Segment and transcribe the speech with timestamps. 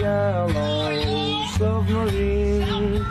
[0.00, 3.04] Yellow submarine.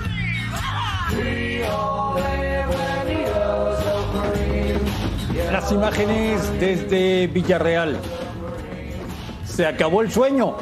[1.16, 5.52] We all live in the yellow submarine.
[5.52, 7.97] Las imágenes desde Villarreal.
[9.45, 10.55] Se acabó el sueño.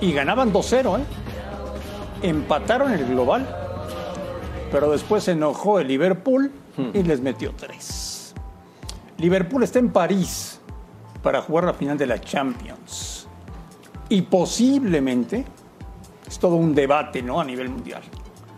[0.00, 1.04] Y ganaban 2-0, ¿eh?
[2.22, 3.46] Empataron el global.
[4.70, 6.52] Pero después se enojó el Liverpool
[6.94, 8.34] y les metió 3.
[9.18, 10.60] Liverpool está en París
[11.22, 13.19] para jugar la final de la Champions.
[14.12, 15.44] Y posiblemente,
[16.26, 17.40] es todo un debate, ¿no?
[17.40, 18.02] A nivel mundial.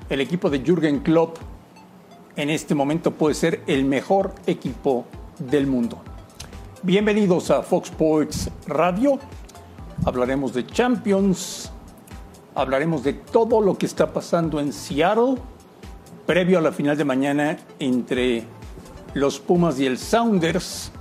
[0.09, 1.37] El equipo de Jürgen Klopp
[2.37, 5.05] en este momento puede ser el mejor equipo
[5.39, 6.01] del mundo.
[6.83, 9.19] Bienvenidos a Fox Sports Radio.
[10.07, 11.71] Hablaremos de Champions,
[12.55, 15.35] hablaremos de todo lo que está pasando en Seattle,
[16.25, 18.45] previo a la final de mañana entre
[19.13, 20.93] los Pumas y el Sounders.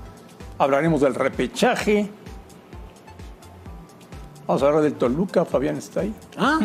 [0.57, 2.09] Hablaremos del repechaje.
[4.47, 6.13] Vamos a hablar del Toluca, Fabián está ahí.
[6.37, 6.59] ¿Ah?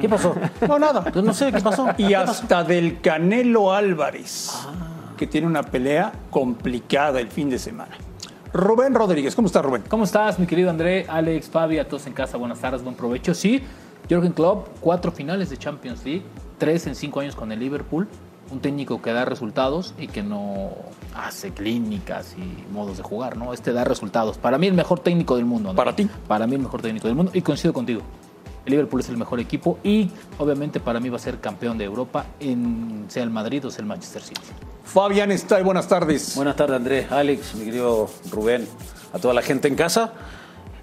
[0.00, 0.34] ¿Qué pasó?
[0.66, 1.10] No, nada.
[1.12, 1.88] Yo no sé qué pasó.
[1.98, 2.32] Y ¿Qué pasó?
[2.32, 4.50] hasta del Canelo Álvarez,
[5.16, 7.92] que tiene una pelea complicada el fin de semana.
[8.52, 9.82] Rubén Rodríguez, ¿cómo está Rubén?
[9.88, 12.36] ¿Cómo estás, mi querido André, Alex, Fabi, a todos en casa?
[12.36, 13.32] Buenas tardes, buen provecho.
[13.34, 13.62] Sí,
[14.08, 16.22] Jürgen Klopp, cuatro finales de Champions League,
[16.58, 18.08] tres en cinco años con el Liverpool.
[18.52, 20.70] Un técnico que da resultados y que no
[21.16, 23.52] hace clínicas y modos de jugar, ¿no?
[23.54, 24.36] Este da resultados.
[24.36, 25.74] Para mí el mejor técnico del mundo.
[25.74, 26.08] ¿Para ti?
[26.28, 28.02] Para mí el mejor técnico del mundo y coincido contigo.
[28.64, 31.84] El Liverpool es el mejor equipo y obviamente para mí va a ser campeón de
[31.84, 34.40] Europa, en, sea el Madrid o sea el Manchester City.
[34.84, 36.36] Fabián está ahí, buenas tardes.
[36.36, 38.68] Buenas tardes, Andrés, Alex, mi querido Rubén,
[39.12, 40.12] a toda la gente en casa.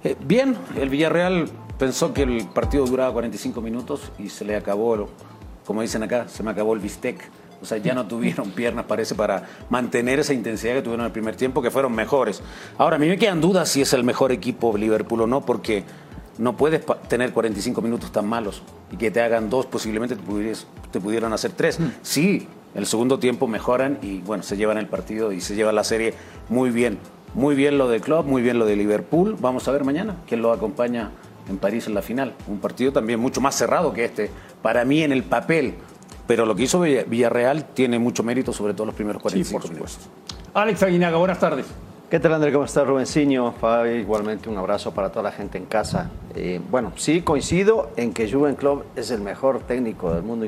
[0.03, 5.09] Eh, bien, el Villarreal pensó que el partido duraba 45 minutos y se le acabó,
[5.65, 7.29] como dicen acá, se me acabó el bistec.
[7.61, 11.11] O sea, ya no tuvieron piernas, parece, para mantener esa intensidad que tuvieron en el
[11.11, 12.41] primer tiempo, que fueron mejores.
[12.77, 15.83] Ahora, a mí me quedan dudas si es el mejor equipo Liverpool o no, porque
[16.37, 18.61] no puedes tener 45 minutos tan malos
[18.91, 21.79] y que te hagan dos, posiblemente te, pudieras- te pudieran hacer tres.
[22.01, 25.83] Sí, el segundo tiempo mejoran y bueno, se llevan el partido y se lleva la
[25.83, 26.13] serie
[26.47, 26.97] muy bien.
[27.33, 29.35] Muy bien lo de Club, muy bien lo de Liverpool.
[29.39, 31.11] Vamos a ver mañana quién lo acompaña
[31.49, 32.33] en París en la final.
[32.47, 34.31] Un partido también mucho más cerrado que este,
[34.63, 35.75] para mí en el papel.
[36.29, 39.71] Pero lo que hizo Villa- Villarreal tiene mucho mérito, sobre todo los primeros 45 por
[39.71, 39.97] minutos.
[40.53, 41.65] Alex Aguinaga, buenas tardes.
[42.07, 42.51] ¿Qué tal, André?
[42.53, 43.51] ¿Cómo estás, Rubenciño?
[43.53, 46.11] Fabi, igualmente un abrazo para toda la gente en casa.
[46.35, 50.45] Eh, bueno, sí coincido en que Jürgen Klopp es el mejor técnico del mundo,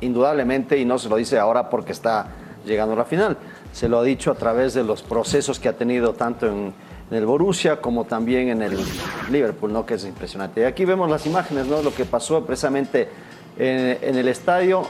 [0.00, 2.26] indudablemente, y no se lo dice ahora porque está
[2.66, 3.36] llegando a la final.
[3.72, 6.72] Se lo ha dicho a través de los procesos que ha tenido tanto en,
[7.12, 8.76] en el Borussia como también en el
[9.30, 9.86] Liverpool, ¿no?
[9.86, 10.62] Que es impresionante.
[10.62, 11.80] Y aquí vemos las imágenes, ¿no?
[11.80, 13.08] Lo que pasó precisamente
[13.56, 14.82] en, en el estadio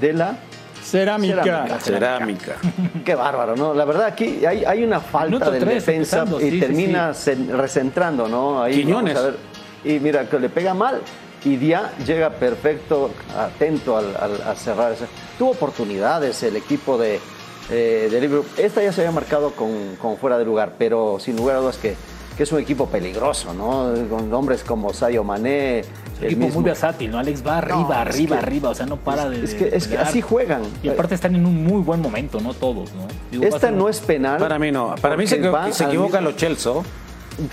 [0.00, 0.36] de la
[0.82, 1.42] Cerámica.
[1.42, 1.80] Cerámica.
[1.80, 2.56] Cerámica.
[3.04, 3.74] Qué bárbaro, ¿no?
[3.74, 6.60] La verdad aquí hay, hay una falta Minuto de tres, defensa empezando, y sí, sí,
[6.60, 8.62] termina cen- recentrando, ¿no?
[8.62, 9.14] Ahí Quiñones.
[9.14, 9.38] vamos a ver.
[9.84, 11.00] Y mira, que le pega mal
[11.44, 14.94] y Dia llega perfecto, atento al, al- a cerrar.
[15.38, 17.20] Tuvo oportunidades el equipo de,
[17.70, 18.50] eh, de Liverpool.
[18.56, 21.76] Esta ya se había marcado con, con fuera de lugar, pero sin lugar a dudas
[21.76, 21.96] que,
[22.38, 23.92] que es un equipo peligroso, ¿no?
[24.08, 25.82] Con hombres como Sayo Mané.
[26.20, 27.18] Un equipo mismo- muy versátil, ¿no?
[27.18, 29.44] Alex va arriba, No, arriba, que- arriba, o sea, no para de.
[29.44, 30.06] es que- de es que pelear.
[30.08, 30.62] así juegan.
[30.84, 32.54] Y aparte están en un muy buen momento, ¿no?
[32.54, 33.08] Todos, ¿no?
[33.32, 34.38] Digo, Esta no es penal.
[34.38, 34.94] Para mí no.
[35.02, 36.72] Para mí se, se equivoca los Chelsea.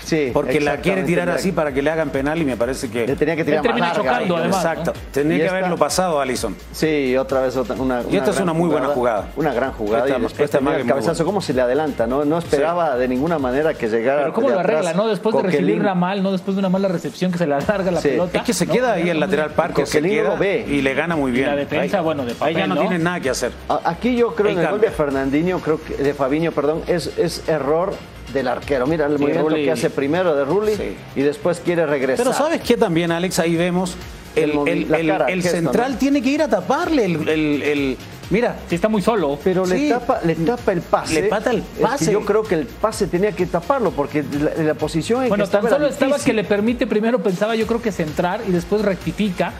[0.02, 3.06] Sí, Porque la quiere tirar así para que le hagan penal y me parece que.
[3.06, 4.56] Le tenía que tirar más larga chocando, además.
[4.64, 4.92] Exacto.
[4.94, 5.00] ¿no?
[5.12, 6.56] Tenía que haberlo pasado, Alison.
[6.72, 9.28] Sí, otra vez otra, una, Y esta es una muy buena jugada.
[9.36, 10.04] Una gran jugada.
[10.06, 11.24] Esta- y después esta el cabezazo, buena.
[11.24, 12.24] cómo se le adelanta, ¿no?
[12.24, 14.22] No esperaba de ninguna manera que llegara.
[14.22, 15.06] Pero ¿cómo lo arregla, no?
[15.08, 16.32] Después de recibirla mal, ¿no?
[16.32, 18.08] Después de una mala recepción que se le alarga la Sí.
[18.10, 18.38] pelota.
[18.38, 18.72] Es que se ¿no?
[18.72, 20.64] queda ahí el lateral parque, se queda ve.
[20.68, 21.46] y le gana muy Y bien.
[21.46, 23.52] la defensa, Ahí- bueno, de Ahí ya no, tiene nada que hacer.
[23.84, 24.90] Aquí yo creo en el gol de.
[24.90, 27.92] Fernandinho, creo que de Fabiño, perdón, es, es error
[28.36, 28.86] del arquero.
[28.86, 29.64] Mira el movimiento Rulli.
[29.64, 30.96] que hace primero de Rulli Sí.
[31.16, 32.24] y después quiere regresar.
[32.24, 33.38] Pero ¿sabes qué también, Alex?
[33.38, 33.94] Ahí vemos.
[34.34, 35.98] El, El el- cara, central ¿no?
[35.98, 37.96] tiene que ir a taparle el, el- el-
[38.28, 39.38] Mira, Sí, está muy solo.
[39.44, 39.88] Pero le, Sí.
[39.88, 41.22] tapa, le tapa el pase.
[41.22, 42.12] Le pata el Es que pase.
[42.12, 44.24] yo creo que el pase tenía que taparlo porque
[44.56, 47.66] la, la posición en Bueno, que tan solo estaba que le permite, primero pensaba yo
[47.68, 49.52] creo que centrar y después rectifica,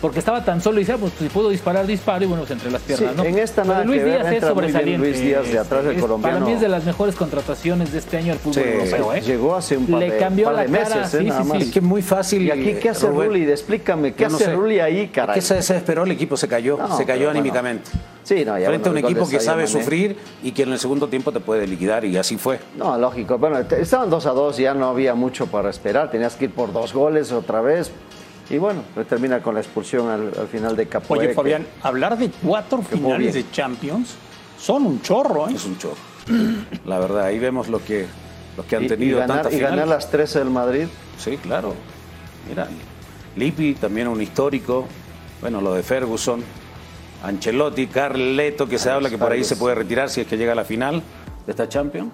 [0.00, 2.70] porque estaba tan solo y decía, pues si puedo disparar, disparo y bueno, pues, entre
[2.70, 3.24] las piernas, Sí, ¿no?
[3.24, 5.08] en esta nada Luis que ver, Díaz es entra muy bien sobresaliente.
[5.10, 6.36] Luis Díaz de atrás del Es- colombiano.
[6.38, 9.20] Para mí es de las mejores contrataciones de este año al fútbol Sí, europeo, ¿eh?
[9.20, 11.18] Llegó hace un par Le de, cambió par la de cara, meses, ¿eh?
[11.18, 11.58] sí, nada sí, más.
[11.58, 11.64] sí.
[11.64, 12.42] es que es muy fácil.
[12.42, 13.28] ¿Y aquí qué hace Rubén.
[13.28, 13.50] Rulli?
[13.50, 14.54] Explícame, ¿qué no hace sé.
[14.54, 15.34] Rulli ahí, Es caray?
[15.34, 17.30] que se desesperó, el equipo se cayó, No, se cayó pero bueno.
[17.40, 17.90] anímicamente.
[18.22, 19.68] Sí, no, ya, Frente a un equipo que sabe Mané.
[19.72, 22.60] sufrir y que en el segundo tiempo te puede liquidar y así fue.
[22.76, 23.38] No, lógico.
[23.38, 26.10] Bueno, estaban 2 a 2, ya no había mucho para esperar.
[26.10, 27.90] Tenías que ir por dos goles otra vez.
[28.50, 31.18] Y bueno, pues termina con la expulsión al, al final de Capoe.
[31.18, 34.14] Oye, que- Fabián, hablar de cuatro finales de Champions
[34.58, 35.52] son un chorro, ¿eh?
[35.54, 35.96] Es un chorro.
[36.84, 38.06] La verdad, ahí vemos lo que,
[38.56, 39.88] lo que han y, y tenido ganar, y ganar finales.
[39.88, 40.86] las 13 del Madrid.
[41.18, 41.74] Sí, claro.
[42.48, 42.68] Mira,
[43.36, 44.86] Lippi, también un histórico.
[45.40, 46.42] Bueno, lo de Ferguson.
[47.22, 50.52] Ancelotti, Carleto, que se habla que por ahí se puede retirar si es que llega
[50.52, 51.02] a la final
[51.46, 52.10] de esta Champions.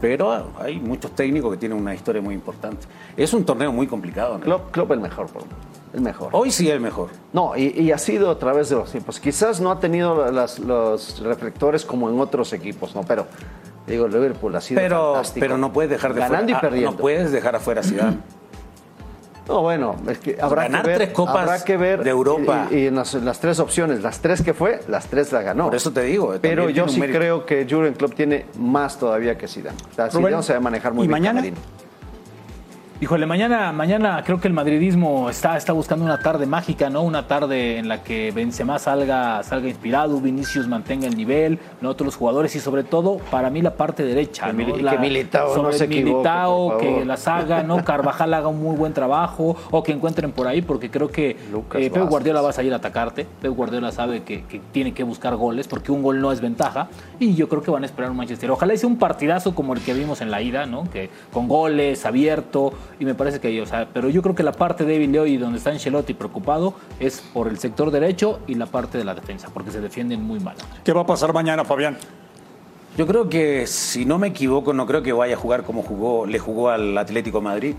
[0.00, 2.86] Pero hay muchos técnicos que tienen una historia muy importante.
[3.16, 4.36] Es un torneo muy complicado.
[4.38, 4.44] ¿no?
[4.44, 5.44] Klopp, Klopp el mejor, por-
[5.94, 6.28] el mejor.
[6.32, 7.08] Hoy sí es el mejor.
[7.32, 9.18] No, y, y ha sido a través de los tiempos.
[9.20, 13.02] Quizás no ha tenido las- los reflectores como en otros equipos, ¿no?
[13.04, 13.26] Pero,
[13.86, 15.44] digo, Liverpool ha sido Pero, fantástico.
[15.44, 16.90] pero no puedes dejar de Ganando fuera- y perdiendo.
[16.90, 18.18] ah, No puedes dejar afuera a Zidane.
[19.48, 22.66] No, bueno, es que habrá Ganar que ver, tres copas habrá que ver de Europa.
[22.70, 25.66] Y, y en las, las tres opciones, las tres que fue, las tres la ganó.
[25.66, 26.34] Por eso te digo.
[26.34, 27.18] eh, Pero yo sí mérito.
[27.18, 29.76] creo que Jurgen Klopp tiene más todavía que Zidane.
[29.92, 31.12] O sea, Rubén, Zidane se va a manejar muy ¿y bien.
[31.12, 31.38] mañana?
[31.40, 31.56] camerino.
[32.98, 37.02] Híjole, mañana, mañana creo que el madridismo está, está buscando una tarde mágica, ¿no?
[37.02, 41.94] Una tarde en la que Benzema salga, salga inspirado, Vinicius mantenga el nivel, ¿no?
[41.98, 44.76] Los jugadores y sobre todo, para mí, la parte derecha, ¿no?
[44.78, 47.76] La- que Militao no sobre se equivoque, Militao, que la saga, ¿no?
[47.84, 51.36] Carvajal haga un muy buen trabajo o que encuentren por ahí, porque creo que
[51.74, 52.08] eh, Pep.
[52.08, 53.26] Guardiola va a salir a atacarte.
[53.42, 56.88] Pep Guardiola sabe que, que tiene que buscar goles, porque un gol no es ventaja,
[57.20, 58.50] y yo creo que van a esperar un Manchester.
[58.50, 60.88] Ojalá sea un partidazo como el que vimos en la ida, ¿no?
[60.90, 64.52] Que con goles, abierto, y me parece que, o sea, pero yo creo que la
[64.52, 68.66] parte débil de hoy, donde está Ancelotti preocupado, es por el sector derecho y la
[68.66, 70.56] parte de la defensa, porque se defienden muy mal.
[70.84, 71.96] ¿Qué va a pasar mañana, Fabián?
[72.96, 76.24] Yo creo que, si no me equivoco, no creo que vaya a jugar como jugó,
[76.24, 77.74] le jugó al Atlético de Madrid.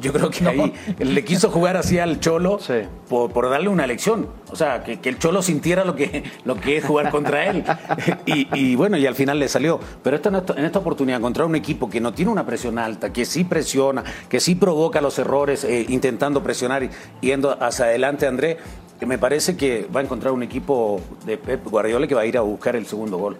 [0.00, 2.74] Yo, creo que ahí le quiso jugar así al Cholo Sí.
[3.08, 4.28] por, por darle una lección.
[4.50, 7.64] O sea, que, que el Cholo sintiera lo que, lo que es jugar contra él.
[8.26, 9.78] Y, y bueno, y al final le salió.
[10.02, 12.78] Pero esta, en esta- en esta oportunidad, encontrar un equipo que no tiene una presión
[12.78, 16.90] alta, que sí presiona, que sí provoca los errores, eh, intentando presionar y
[17.20, 18.58] yendo hacia adelante, André,
[18.98, 22.26] que me parece que va a encontrar un equipo de Pep Guardiola que va a
[22.26, 23.36] ir a buscar el segundo gol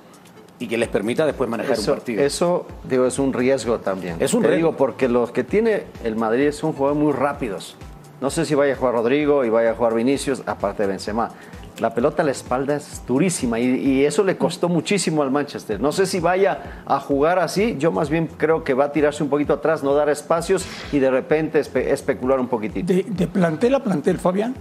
[0.58, 2.22] y que les permita después manejar Eso, un partido.
[2.22, 4.16] eso, digo, es un riesgo también.
[4.20, 4.68] Es un Te riesgo.
[4.68, 7.76] digo, porque los que tiene el Madrid son jugadores muy rápidos.
[8.20, 11.30] No sé si vaya a jugar Rodrigo y vaya a jugar Vinicius, aparte de Benzema.
[11.78, 15.78] La pelota a la espalda es durísima y, y eso le costó muchísimo al Manchester.
[15.78, 17.76] No sé si vaya a jugar así.
[17.78, 20.98] Yo más bien creo que va a tirarse un poquito atrás, no dar espacios y
[21.00, 22.90] de repente espe- especular un poquitito.
[22.90, 24.54] De, de plantel a plantel, Fabián,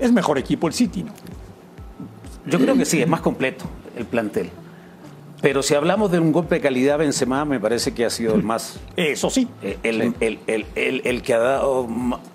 [0.00, 1.12] es mejor equipo el City, ¿no?
[2.46, 3.64] Yo creo que sí, es más completo
[3.96, 4.50] el plantel.
[5.42, 8.42] Pero si hablamos de un golpe de calidad, Benzema me parece que ha sido el
[8.42, 9.46] más Eso sí.
[9.62, 11.86] eh, el, el- el- el- el que ha dado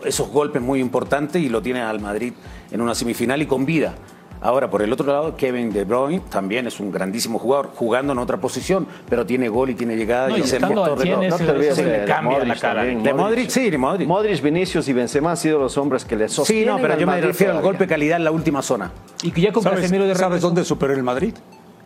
[0.06, 2.34] esos golpes muy importantes y lo tiene al Madrid
[2.72, 3.96] en una semifinal y con vida.
[4.44, 8.18] Ahora, por el otro lado, Kevin De Bruyne también es un grandísimo jugador, jugando en
[8.20, 10.94] otra posición, pero tiene gol y tiene llegada No, y y es el estando motor
[10.94, 11.30] al de 100 gol.
[11.30, 12.76] No te olvides de, le de la Modric cara.
[12.82, 14.08] también, De Modric, sí, de Modric.
[14.08, 17.00] Modric, Vinicius y Benzema han sido los hombres que le Sí, sostienen no, pero yo
[17.02, 18.92] me Madrid refiero al golpe de calidad en la última zona.
[19.22, 21.36] Y que ya con ¿Sabes, Casemiro de ¿sabes dónde superó el Madrid?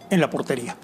[0.10, 0.78] En la portería.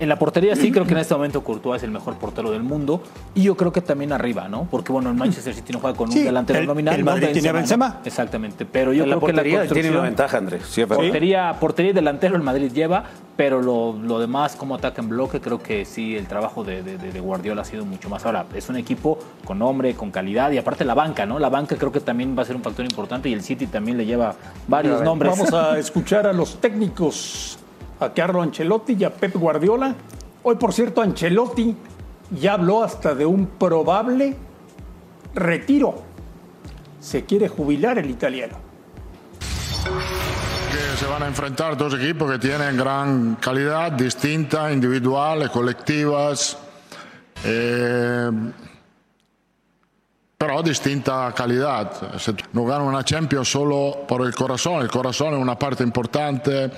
[0.00, 2.62] En la portería sí creo que en este momento Courtois es el mejor portero del
[2.62, 3.02] mundo
[3.34, 4.68] y yo creo que también arriba, ¿no?
[4.70, 6.94] Porque bueno, el Manchester City no juega con Sí, un delantero el- nominal.
[6.94, 7.10] el ¿no?
[7.10, 7.58] Madrid tiene a ¿no?
[7.58, 8.00] Benzema.
[8.04, 9.82] Exactamente, pero yo en la creo que la portería construcción...
[9.82, 10.62] tiene una ventaja, Andrés.
[10.70, 10.84] Sí.
[10.86, 13.02] Portería, portería y delantero el Madrid lleva,
[13.36, 16.96] pero lo, lo demás, como ataca en bloque, creo que sí, el trabajo de, de-
[16.98, 18.24] de Guardiola ha sido mucho más.
[18.24, 21.40] Ahora, es un equipo con nombre, con calidad y aparte la banca, ¿no?
[21.40, 23.96] La banca creo que también va a ser un factor importante y el City también
[23.98, 24.36] le lleva
[24.68, 25.32] varios nombres.
[25.36, 27.58] Vamos a escuchar a los técnicos,
[28.00, 29.94] a Carlo Ancelotti y a Pep Guardiola.
[30.42, 31.76] Hoy, por cierto, Ancelotti
[32.30, 34.36] ya habló hasta de un probable
[35.34, 36.02] retiro.
[37.00, 38.56] Se quiere jubilar el italiano.
[40.98, 46.58] se van a enfrentar dos equipos que tienen gran calidad, distinta, individuales, colectivas,
[47.44, 48.30] eh,
[50.38, 52.16] pero distinta calidad.
[52.18, 56.70] Se- No ganan una Champions solo por el corazón, el corazón es una parte importante,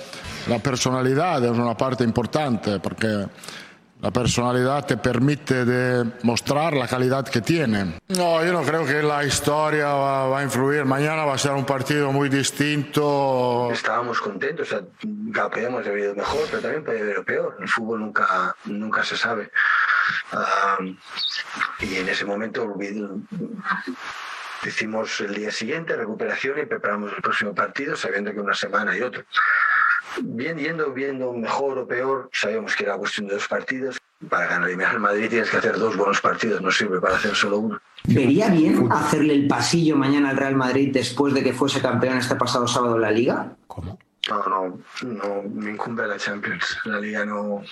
[0.49, 3.26] la personalidad es una parte importante, porque
[4.00, 5.62] la personalidad te permite
[6.23, 8.00] mostrar la calidad que tiene.
[8.09, 10.87] No, yo no creo que la historia va, va a influir.
[10.87, 13.69] Mañana va a ser un partido muy distinto.
[13.71, 14.79] Estábamos contentos, o
[15.35, 17.57] sea, podíamos haber ido mejor, pero también podía haber ido peor.
[17.61, 19.50] El fútbol nunca, nunca se sabe.
[20.33, 20.79] Ah,
[21.81, 22.76] y en ese momento
[24.67, 29.02] hicimos el día siguiente recuperación y preparamos el próximo partido sabiendo que una semana y
[29.02, 29.25] otro.
[30.23, 33.99] Bien yendo, viendo mejor o peor, sabíamos que era cuestión de dos partidos.
[34.29, 37.35] Para ganar y al Madrid tienes que hacer dos buenos partidos, no sirve para hacer
[37.35, 37.81] solo uno.
[38.05, 42.35] ¿Vería bien hacerle el pasillo mañana al Real Madrid después de que fuese campeón este
[42.35, 43.57] pasado sábado en la Liga?
[44.29, 46.79] No, no, no me incumbe la Champions.
[46.85, 47.62] La Liga no.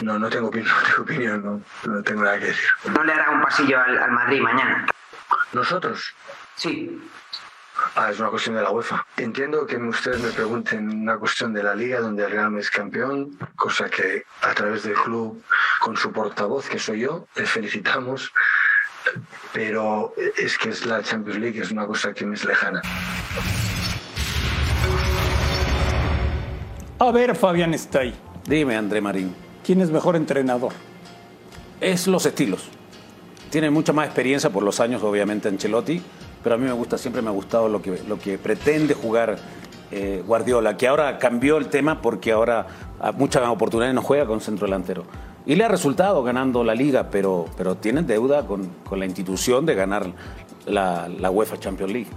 [0.00, 2.68] No, no tengo opinión, no tengo, opinión, no, no tengo nada que decir.
[2.92, 4.86] ¿No le hará un pasillo al, al Madrid mañana?
[5.52, 6.14] ¿Nosotros?
[6.56, 7.00] Sí.
[7.94, 9.06] Ah, es una cuestión de la UEFA.
[9.16, 13.38] Entiendo que ustedes me pregunten una cuestión de la liga donde el Real es campeón,
[13.54, 15.42] cosa que a través del club,
[15.80, 18.32] con su portavoz, que soy yo, les felicitamos.
[19.52, 22.82] Pero es que es la Champions League, es una cosa que me es lejana.
[26.98, 28.14] A ver, Fabián está ahí.
[28.44, 29.45] Dime, André Marín.
[29.66, 30.70] ¿Quién es mejor entrenador?
[31.80, 32.68] Es los estilos.
[33.50, 36.00] Tiene mucha más experiencia por los años, obviamente, Ancelotti,
[36.40, 39.36] pero a mí me gusta, siempre me ha gustado lo que, lo que pretende jugar
[39.90, 42.68] eh, Guardiola, que ahora cambió el tema porque ahora
[43.16, 45.02] muchas oportunidades no juega con centro delantero.
[45.46, 49.66] Y le ha resultado ganando la liga, pero, pero tienen deuda con, con la institución
[49.66, 50.12] de ganar
[50.66, 52.10] la, la UEFA Champions League.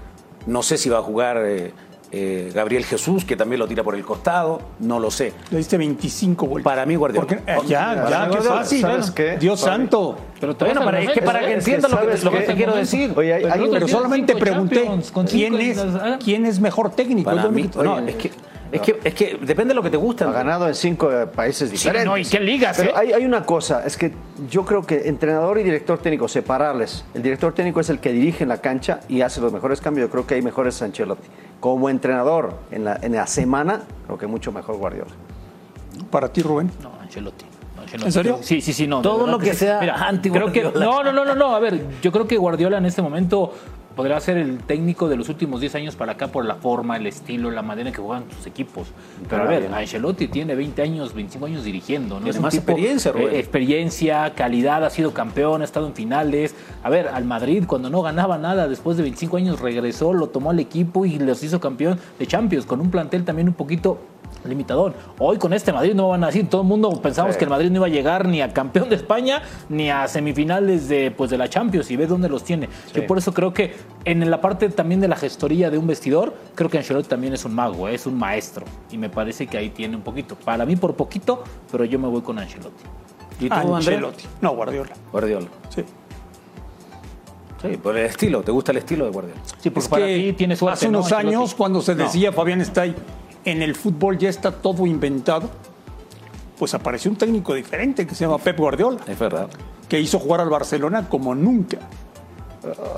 [0.45, 1.73] No sé si va a jugar eh,
[2.11, 5.33] eh, Gabriel Jesús, que también lo tira por el costado, no lo sé.
[5.51, 6.71] Le diste 25 vueltas.
[6.71, 7.27] Para mí, Guardiola.
[7.27, 8.55] Porque, eh, ya, ya, mí, qué Guardiola.
[8.57, 8.81] fácil.
[8.81, 9.37] ¿Sabes qué?
[9.37, 10.17] Dios santo.
[10.39, 12.75] Pero Bueno, para, es que para que entiendan lo que, ¿sabes lo que te quiero
[12.75, 13.13] decir.
[13.15, 14.89] Oye, hay, hay un- Pero solamente pregunté
[15.29, 16.17] quién es, ah.
[16.23, 17.29] quién es mejor técnico.
[17.29, 18.31] Para Es mí, que- no, es que,
[18.71, 20.29] es, que, es que depende de lo que te gusta.
[20.29, 22.05] Ha ganado en cinco eh, países diferentes.
[22.05, 22.93] no, ¿y qué ligas, Pero eh?
[22.95, 24.13] hay, hay una cosa, es que
[24.49, 27.03] yo creo que entrenador y director técnico, separarles.
[27.13, 30.07] El director técnico es el que dirige en la cancha y hace los mejores cambios.
[30.07, 31.27] Yo creo que hay mejores Ancelotti.
[31.59, 35.11] Como entrenador en la, en la semana, creo que mucho mejor Guardiola.
[36.09, 36.71] Para ti, Rubén.
[36.81, 37.45] No, Ancelotti.
[37.75, 38.05] No.
[38.05, 38.39] ¿En serio?
[38.41, 39.01] Sí, sí, sí, no.
[39.01, 40.63] Todo lo que sea Mira, anti creo que.
[40.63, 41.55] No, no, no, no, no.
[41.55, 43.53] A ver, yo creo que Guardiola en este momento
[43.99, 47.05] podría ser el técnico de los últimos 10 años para acá por la forma, el
[47.05, 48.87] estilo, la manera en que juegan sus equipos.
[49.29, 52.21] Pero a ver, Ancelotti tiene 20 años, 25 años dirigiendo, ¿no?
[52.21, 53.27] Tiene Es más tipo, experiencia, Rubén.
[53.35, 56.55] eh, experiencia, calidad, ha sido campeón, ha estado en finales.
[56.81, 60.51] A ver, al Madrid cuando no ganaba nada, después de 25 años regresó, lo tomó
[60.51, 63.99] al equipo y los hizo campeón de Champions con un plantel también un poquito
[64.43, 64.93] limitador.
[65.17, 67.69] Hoy con este Madrid no van a decir, todo el mundo pensamos que el Madrid
[67.69, 71.37] no iba a llegar ni a campeón de España ni a semifinales de pues de
[71.37, 72.69] la Champions y ve dónde los tiene.
[72.93, 76.33] Yo por eso creo que en la parte también de la gestoría de un vestidor,
[76.55, 77.95] creo que Ancelotti también es un mago, ¿eh?
[77.95, 80.35] es un maestro y me parece que ahí tiene un poquito.
[80.35, 82.83] Para mí por poquito, pero yo me voy con Ancelotti.
[83.39, 83.75] ¿Y tú, André?
[83.75, 84.25] Ancelotti.
[84.41, 84.91] No, Guardiola.
[85.11, 85.47] Guardiola.
[85.69, 85.83] Sí.
[87.61, 88.41] Sí, por el estilo.
[88.41, 89.41] ¿Te gusta el estilo de Guardiola?
[89.59, 90.73] Sí, porque Es para ti tiene suerte.
[90.75, 92.95] hace ¿no, unos años, cuando se decía, Fabián está ahí,
[93.45, 95.49] en el fútbol ya está todo inventado,
[96.57, 99.47] pues apareció un técnico diferente que se llama Pep Guardiola, Es verdad.
[99.87, 101.77] que hizo jugar al Barcelona como nunca.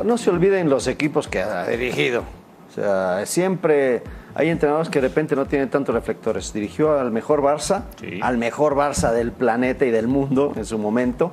[0.04, 2.24] No se olviden los equipos que ha dirigido.
[2.70, 4.02] O sea, siempre
[4.34, 6.52] hay entrenadores que de repente no tienen tantos reflectores.
[6.54, 7.84] Dirigió al mejor Barça,
[8.22, 11.32] al mejor Barça del planeta y del mundo en su momento,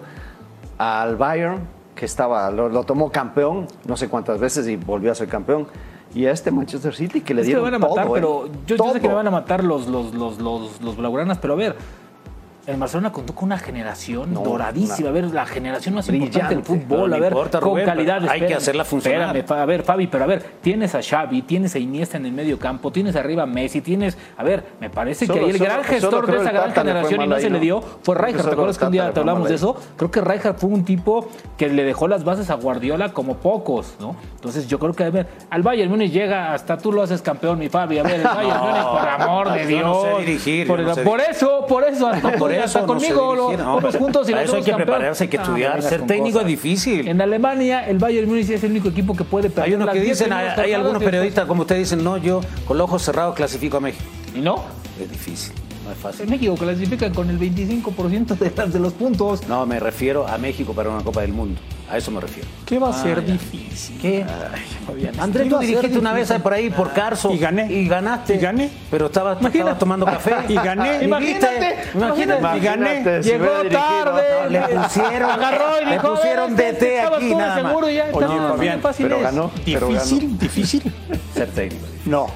[0.76, 1.60] al Bayern,
[1.94, 5.66] que estaba, lo, lo tomó campeón no sé cuántas veces y volvió a ser campeón,
[6.14, 8.20] y a este Manchester City que le Es que dieron van a matar, todo, ¿eh?
[8.20, 9.00] pero yo, yo sé Todo.
[9.00, 11.76] que me van a matar los, los, los, los, los blaugranas, pero a ver,
[12.68, 15.08] el Barcelona contó con una generación No, doradísima.
[15.08, 17.08] A ver, la generación más importante del fútbol.
[17.10, 18.22] No a ver, importa, con Rubén, calidad.
[18.28, 19.34] hay que hacerla funcionar.
[19.37, 22.32] espérame, a ver, Fabi, pero a ver, tienes a Xavi, tienes a Iniesta en el
[22.32, 24.18] medio campo, tienes arriba a Messi, tienes.
[24.37, 27.22] A ver, me parece Solo- que ahí el solo- gran gestor de esa gran generación
[27.22, 28.46] y no se le dio fue Rijkaard.
[28.48, 29.75] ¿Te acuerdas que un día te hablamos de eso?
[29.96, 33.94] Creo que Rijkaard fue un tipo que le dejó las bases a Guardiola como pocos,
[33.98, 34.14] ¿no?
[34.34, 37.58] Entonces yo creo que a ver, al Bayern Múnich llega hasta tú lo haces campeón,
[37.58, 37.98] mi Fabi.
[37.98, 39.82] A ver, el Bayern Múnich, por amor de Dios.
[39.82, 43.52] no sé dirigir, por, el- eso, por eso, hasta, por eso no sé conmigo lo
[43.52, 44.86] no, vamos pero juntos y para lo eso hay que campeón.
[44.88, 45.82] prepararse, hay que Ah, estudiar.
[45.82, 47.08] Ser técnico es difícil.
[47.08, 50.00] En Alemania, el Bayern Múnich es el único equipo que puede perder Hay unos que
[50.00, 53.76] 10 dicen, hay, algunos periodistas como ustedes dicen, no, yo con los ojos cerrados clasifico
[53.76, 54.04] a México.
[54.34, 54.64] ¿Y no?
[55.00, 55.52] Es difícil,
[55.88, 56.28] no es En fácil.
[56.28, 59.47] México clasifican con el 25% de, las- de los puntos.
[59.49, 61.61] No, me refiero a México para una Copa del Mundo.
[61.90, 62.47] A eso me refiero.
[62.66, 63.33] ¿Qué va a ser ya.
[63.33, 63.97] difícil?
[63.99, 64.23] ¿Qué?
[65.18, 67.33] Andrés, ¿Qué tú ser dirigiste una vez por ahí por Carso.
[67.33, 67.73] Y gané.
[67.73, 68.35] Y ganaste.
[68.35, 68.71] Y gané.
[68.90, 69.38] Pero estabas,
[69.78, 70.35] tomando café.
[70.49, 70.99] Y gané.
[71.00, 71.76] ¿Y Imagínate?
[71.95, 72.57] Imagínate.
[72.57, 73.23] Y gané.
[73.23, 74.50] Si Llegó tarde.
[74.50, 77.71] Le pusieron, agarró y le dijo, pusieron "Este, DT estabas aquí nada más.
[77.73, 79.12] seguro ya, Oye, estamos bien Fabián, fáciles".
[79.12, 79.50] pero ganó.
[79.64, 79.99] pero ganó.
[79.99, 80.83] Difícil, difícil.
[81.35, 81.87] Ser técnico.
[82.04, 82.26] No.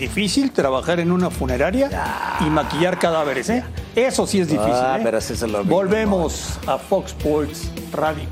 [0.00, 1.90] Difícil trabajar en una funeraria
[2.40, 3.62] y maquillar cadáveres, ¿eh?
[3.94, 4.72] Eso sí es difícil.
[4.72, 5.02] Ah, ¿eh?
[5.04, 5.64] pero lo mismo.
[5.64, 8.24] Volvemos a Fox Sports Radio.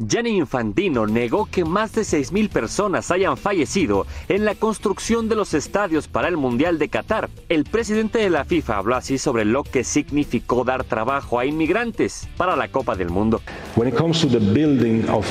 [0.00, 5.54] Gianni Infantino negó que más de 6.000 personas hayan fallecido en la construcción de los
[5.54, 7.30] estadios para el Mundial de Qatar.
[7.48, 12.26] El presidente de la FIFA habló así sobre lo que significó dar trabajo a inmigrantes
[12.36, 13.40] para la Copa del Mundo.
[13.76, 15.24] When it comes to the building of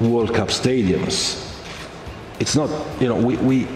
[0.00, 1.55] World Cup stadiums,
[2.38, 3.68] it's not, you know, we, we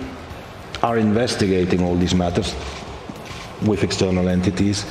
[0.82, 2.54] are investigating all these matters
[3.66, 4.86] with external entities.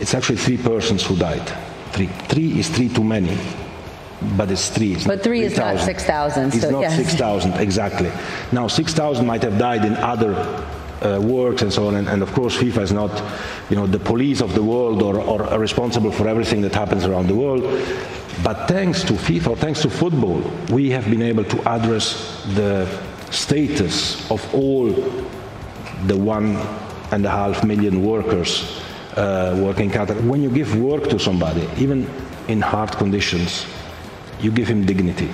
[0.00, 1.46] It's actually three persons who died.
[1.92, 3.36] Three, three is three too many,
[4.36, 4.94] but it's three.
[4.94, 6.96] It's But three is not 6,000, It's so not yes.
[6.96, 8.10] 6,000, exactly.
[8.50, 10.34] Now, 6,000 might have died in other
[11.02, 13.10] uh, works and so on, and, and of course FIFA is not,
[13.70, 17.26] you know, the police of the world or, or responsible for everything that happens around
[17.28, 17.64] the world.
[18.42, 22.86] But thanks to FIFA, thanks to football, we have been able to address the
[23.30, 24.90] status of all
[26.06, 26.56] the one
[27.12, 28.80] and a half million workers
[29.16, 30.20] uh, working in Qatar.
[30.26, 32.08] When you give work to somebody, even
[32.48, 33.64] in hard conditions,
[34.40, 35.30] you give him dignity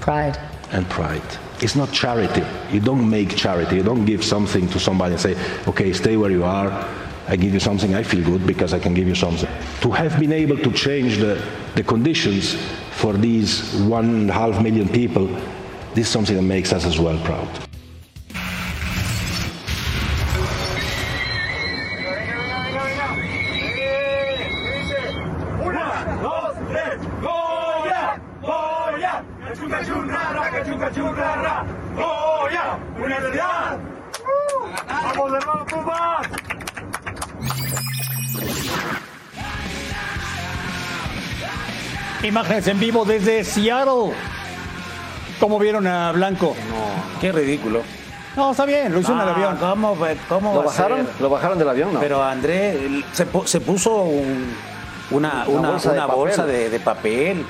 [0.00, 0.38] Pride.
[0.70, 1.22] and pride.
[1.60, 2.44] It's not charity.
[2.70, 3.76] You don't make charity.
[3.76, 6.70] You don't give something to somebody and say, okay, stay where you are.
[7.32, 9.48] I give you something, I feel good because I can give you something.
[9.80, 11.42] To have been able to change the,
[11.74, 15.28] the conditions for these one and a half million people,
[15.94, 17.48] this is something that makes us as well proud.
[42.66, 44.12] En vivo desde Seattle.
[45.40, 46.54] ¿Cómo vieron a Blanco?
[47.20, 47.80] Qué ridículo.
[48.36, 49.56] No, está bien, lo hizo en el avión.
[49.58, 49.96] ¿Cómo,
[50.28, 51.06] cómo ¿Lo bajaron?
[51.20, 51.92] ¿Lo bajaron del avión?
[51.92, 52.00] No.
[52.00, 54.54] Pero André el- se, se puso un-
[55.10, 56.18] una, Una una, bolsa de una papel.
[56.20, 57.44] bolsa de, de papel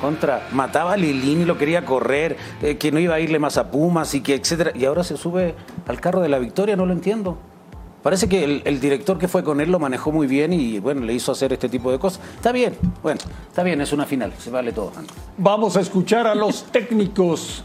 [0.00, 3.56] contra mataba a Lilín y lo quería correr, eh, que no iba a irle más
[3.58, 4.70] a Pumas y que etcétera.
[4.74, 5.54] Y ahora se sube
[5.88, 7.38] al carro de la victoria, no lo entiendo.
[8.02, 11.00] Parece que el, el director que fue con él lo manejó muy bien y bueno,
[11.00, 12.20] le hizo hacer este tipo de cosas.
[12.36, 14.92] Está bien, bueno, está bien, es una final, se vale todo.
[15.36, 17.64] Vamos a escuchar a los técnicos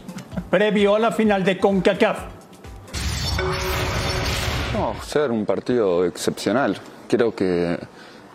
[0.50, 2.18] previo a la final de CONCACAF.
[4.72, 6.76] No, ser un partido excepcional.
[7.08, 7.78] Creo que,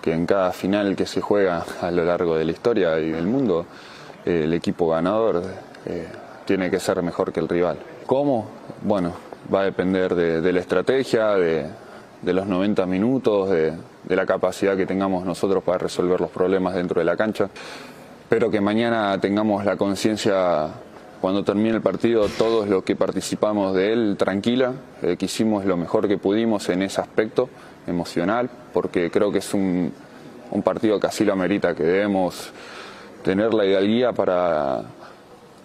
[0.01, 3.27] que en cada final que se juega a lo largo de la historia y del
[3.27, 3.65] mundo,
[4.25, 5.43] eh, el equipo ganador
[5.85, 6.07] eh,
[6.45, 7.77] tiene que ser mejor que el rival.
[8.05, 8.47] ¿Cómo?
[8.83, 9.13] Bueno,
[9.53, 11.67] va a depender de, de la estrategia, de,
[12.21, 13.73] de los 90 minutos, de,
[14.07, 17.49] la capacidad que tengamos nosotros para resolver los problemas dentro de la cancha.
[18.21, 20.67] Espero que mañana tengamos la conciencia,
[21.21, 25.77] cuando termine el partido, todos los que participamos de él, tranquila, eh, que hicimos lo
[25.77, 27.49] mejor que pudimos en ese aspecto
[27.87, 29.91] emocional, porque creo que es un,
[30.51, 32.51] un partido que así lo amerita, que debemos
[33.23, 34.83] tener la idealía para,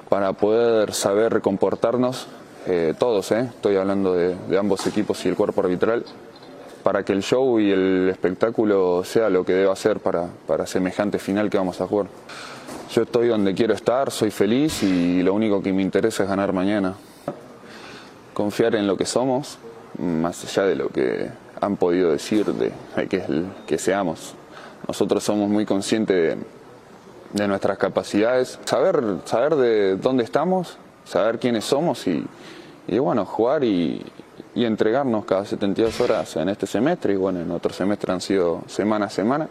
[0.08, 2.26] para poder saber comportarnos,
[2.66, 6.04] eh, todos, eh, estoy hablando de, de ambos equipos y el cuerpo arbitral,
[6.84, 11.18] para que el show y el espectáculo sea lo que deba ser para, para semejante
[11.18, 12.06] final que vamos a jugar.
[12.92, 16.52] Yo estoy donde quiero estar, soy feliz y lo único que me interesa es ganar
[16.52, 16.94] mañana.
[18.34, 19.58] Confiar en lo que somos,
[19.98, 22.72] más allá de lo que han podido decir de,
[23.08, 24.34] que, que seamos.
[24.86, 26.44] Nosotros somos muy conscientes de,
[27.32, 32.26] de nuestras capacidades, saber, saber de dónde estamos, saber quiénes somos y,
[32.86, 34.04] y bueno, jugar y,
[34.54, 38.62] y entregarnos cada 72 horas en este semestre y bueno, en otro semestre han sido
[38.66, 39.48] semana a semana,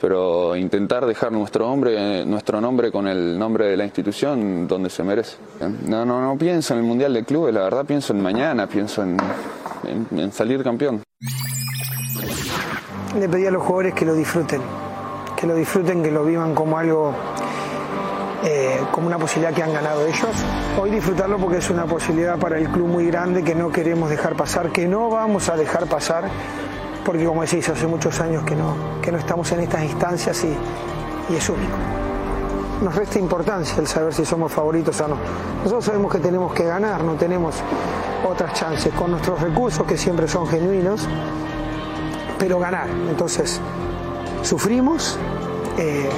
[0.00, 5.02] pero intentar dejar nuestro nombre, nuestro nombre con el nombre de la institución donde se
[5.02, 5.36] merece.
[5.86, 9.02] No, no, no pienso en el Mundial de Clubes, la verdad pienso en mañana, pienso
[9.02, 9.16] en,
[9.84, 11.02] en- en salir campeón.
[13.18, 14.60] Le pedí a los jugadores que lo disfruten,
[15.36, 17.12] que lo disfruten, que lo vivan como algo,
[18.44, 20.30] eh, como una posibilidad que han ganado ellos.
[20.78, 24.36] Hoy disfrutarlo porque es una posibilidad para el club muy grande que no queremos dejar
[24.36, 26.28] pasar, que no vamos a dejar pasar,
[27.04, 30.54] porque como decís, hace muchos años que no, que no estamos en estas instancias y,
[31.32, 31.76] y es único.
[32.82, 35.16] Nos resta importancia el saber si somos favoritos o no.
[35.58, 37.56] Nosotros sabemos que tenemos que ganar, no tenemos
[38.28, 41.08] otras chances con nuestros recursos que siempre son genuinos
[42.38, 42.88] pero ganar.
[43.08, 43.60] Entonces,
[44.42, 45.18] sufrimos
[45.76, 46.08] eh,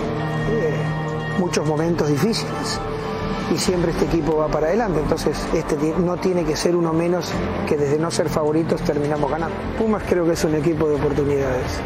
[0.50, 0.74] eh,
[1.40, 2.78] muchos momentos difíciles
[3.52, 5.00] y siempre este equipo va para adelante.
[5.00, 7.32] Entonces, este no tiene que ser uno menos
[7.66, 9.56] que desde no ser favoritos terminamos ganando.
[9.78, 11.80] Pumas creo que es un equipo de oportunidades.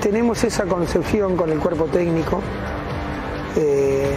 [0.00, 2.40] Tenemos esa concepción con el cuerpo técnico.
[3.56, 4.14] Eh,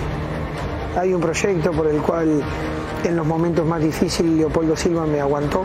[0.98, 2.42] hay un proyecto por el cual
[3.04, 5.63] en los momentos más difíciles Leopoldo Silva me aguantó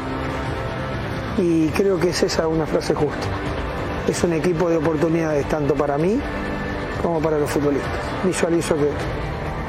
[1.38, 3.27] Y creo que es esa una frase justa.
[4.09, 6.20] Es un equipo de oportunidades tanto para mí
[7.05, 7.93] como para los futbolistas.
[8.25, 8.88] Visualizo que,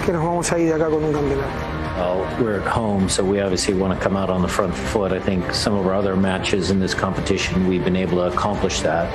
[0.06, 1.76] que nos vamos a ir de acá con un campeonato.
[1.98, 5.12] Well, we're at home, so we obviously want to come out on the front foot.
[5.12, 8.82] I think some of our other matches in this competition, we've been able to accomplish
[8.82, 9.08] that.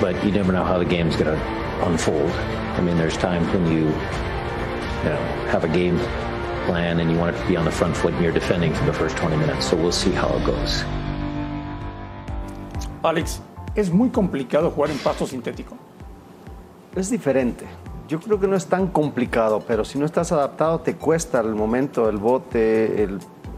[0.00, 2.30] But you never know how the game's going to unfold.
[2.76, 5.98] I mean, there's times when you, you know, have a game
[6.66, 8.84] plan and you want it to be on the front foot and you're defending for
[8.84, 9.68] the first 20 minutes.
[9.68, 10.84] So we'll see how it goes.
[13.02, 13.40] Alex,
[13.74, 15.89] ¿es muy complicado jugar en pasto sintético?
[16.96, 17.66] Es diferente.
[18.08, 21.54] Yo creo que no es tan complicado, pero si no estás adaptado te cuesta el
[21.54, 23.08] momento, el bote,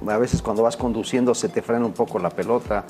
[0.06, 2.84] a veces cuando vas conduciendo se te frena un poco la pelota.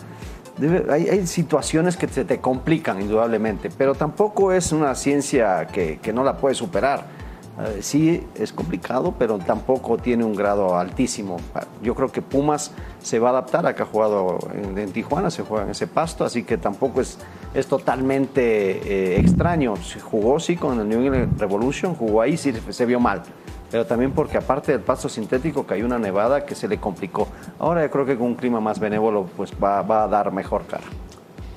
[0.59, 6.13] Debe- hay, hay situaciones que se te complican indudablemente, pero tampoco es una ciencia que
[6.13, 7.22] no la puedes superar.
[7.61, 11.37] Eh, sí es complicado, pero tampoco tiene un grado altísimo.
[11.83, 15.65] Yo creo que Pumas se va a adaptar, acá ha jugado en, Tijuana, se juega
[15.65, 17.19] en ese pasto, así que tampoco es,
[17.53, 19.75] es totalmente eh, extraño.
[20.03, 23.23] Jugó sí con el New England Revolution, jugó ahí, sí se vio mal.
[23.71, 27.29] Pero también porque aparte del pasto sintético cayó una nevada que se le complicó.
[27.59, 30.67] Ahora yo creo que con un clima más benévolo pues va, va a dar mejor
[30.67, 30.85] cara.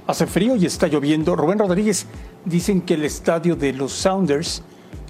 [0.08, 1.36] Hace frío y está lloviendo.
[1.36, 2.05] Rubén Rodríguez
[2.45, 4.63] dicen que el estadio de los Sounders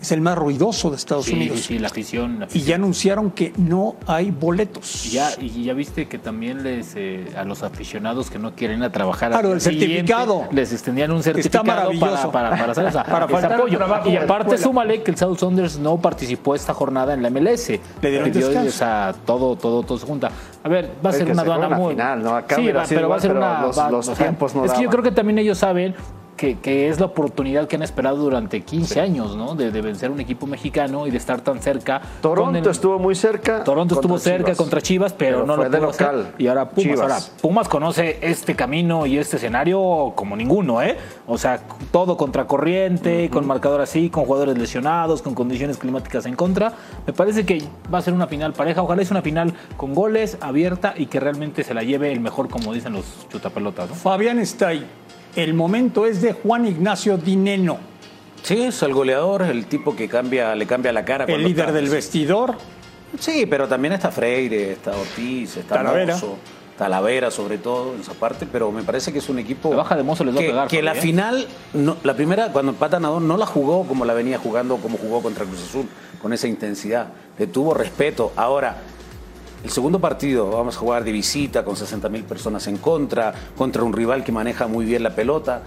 [0.05, 1.57] es el más ruidoso de Estados Sí, Unidos.
[1.59, 2.39] sí, sí, la afición.
[2.39, 5.05] la Y ya anunciaron que no hay boletos.
[5.05, 8.79] Y ya, y ya viste que también les eh, a los aficionados que no quieren
[8.79, 10.43] ir a trabajar Claro, el certificado.
[10.51, 12.31] les extendían un Está certificado para, maravilloso.
[12.31, 14.11] para, para hacer Para ese faltar al apoyo.
[14.11, 17.69] Y aparte súmale que el South Saunders no participó esta jornada en la MLS.
[18.01, 18.67] Le dieron descanso.
[18.69, 20.29] o sea, todo, todo, todo se junta.
[20.63, 21.93] A ver, va a Es ser una aduana muy.
[21.93, 22.35] final, ¿no?
[22.35, 23.61] Acá sí, va, pero va a igual, ser pero una.
[23.61, 24.91] los- va- los o sea, tiempos no Es que yo daban.
[24.91, 25.95] creo que también ellos saben
[26.37, 29.55] que, que es la oportunidad que han esperado durante 15 años, ¿no?
[29.55, 32.01] De, de vencer un equipo mexicano y de estar tan cerca.
[32.21, 33.63] Toronto el- estuvo muy cerca.
[33.63, 34.57] Toronto estuvo cerca Chivas.
[34.57, 36.07] contra Chivas, pero, Pero no fue lo de pudo hacer.
[36.13, 36.33] local.
[36.37, 36.83] Y ahora Pumas.
[36.83, 36.99] Chivas.
[37.01, 40.97] Ahora, Pumas conoce este camino y este escenario como ninguno, ¿eh?
[41.27, 46.73] O sea, todo contracorriente, con marcador así, con jugadores lesionados, con condiciones climáticas en contra.
[47.07, 48.81] Me parece que va a ser una final pareja.
[48.81, 52.49] Ojalá es una final con goles, abierta y que realmente se la lleve el mejor,
[52.49, 53.95] como dicen los chutapelotas, ¿no?
[53.95, 54.85] Fabián está ahí.
[55.35, 57.77] El momento es de Juan Ignacio Dineno,
[58.43, 61.25] Sí, es el goleador, el tipo que cambia, le cambia la cara.
[61.25, 62.55] el líder está- del vestidor.
[63.19, 66.13] Sí, pero también está Freire, está Ortiz, está Talavera.
[66.13, 66.35] Mozo,
[66.77, 69.95] Talavera sobre todo en esa parte, pero me parece que es un equipo La baja
[69.95, 71.01] de Mozo les va a que, pegar, que la ¿eh?
[71.01, 74.77] final, no- la primera cuando empatan a dos no la jugó como la venía jugando,
[74.77, 75.87] como jugó contra Cruz Azul,
[76.21, 77.07] con esa intensidad,
[77.39, 78.31] le tuvo respeto.
[78.35, 78.77] Ahora,
[79.63, 83.83] el segundo partido vamos a jugar de visita con 60 mil personas en contra, contra
[83.83, 85.61] un rival que maneja muy bien la pelota.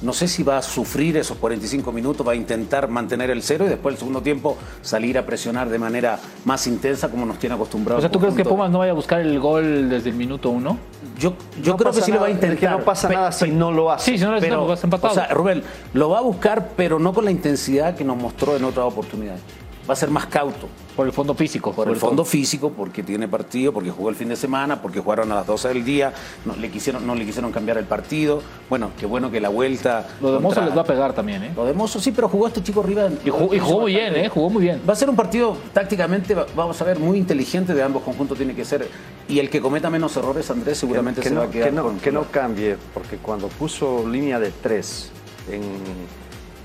[0.00, 3.64] No sé si va a sufrir esos 45 minutos, va a intentar mantener el cero
[3.66, 7.54] y después el segundo tiempo salir a presionar de manera más intensa como nos tiene
[7.54, 8.02] O acostumbrados.
[8.02, 10.76] sea, ¿tú crees que Pumas no vaya a buscar el gol desde el minuto uno?
[11.20, 12.78] Yo, yo No creo que sí lo va a es que intentar.
[12.80, 14.10] no pasa nada si no lo hace.
[14.10, 15.12] Sí, si no lo hace, pero, vas empatado.
[15.12, 15.62] o sea, Rubén,
[15.94, 19.40] lo va a buscar, pero no con la intensidad que nos mostró en otras oportunidades.
[19.88, 20.68] Va a ser más cauto.
[20.94, 21.72] Por el fondo físico.
[21.72, 25.32] Por el fondo físico, porque tiene partido, porque jugó el fin de semana, porque jugaron
[25.32, 26.12] a las 12 del día,
[26.44, 28.42] no le quisieron, no le quisieron cambiar el partido.
[28.70, 30.06] Bueno, qué bueno que la vuelta.
[30.20, 31.52] Lo de Mozo contra- les va a pegar también, ¿eh?
[31.56, 33.08] Lo de Mozo sí, pero jugó este chico arriba.
[33.24, 34.28] Y jugó, y jugó muy bien, ¿eh?
[34.28, 34.80] Jugó muy bien.
[34.88, 38.36] Va a ser un partido tácticamente, va- vamos a ver, muy inteligente de ambos conjuntos
[38.36, 38.88] tiene que ser.
[39.28, 41.74] Y el que cometa menos errores, Andrés, seguramente que, se no, va a quedar que
[41.74, 45.10] no- con- que no cambie, porque cuando puso línea de tres
[45.50, 45.62] en,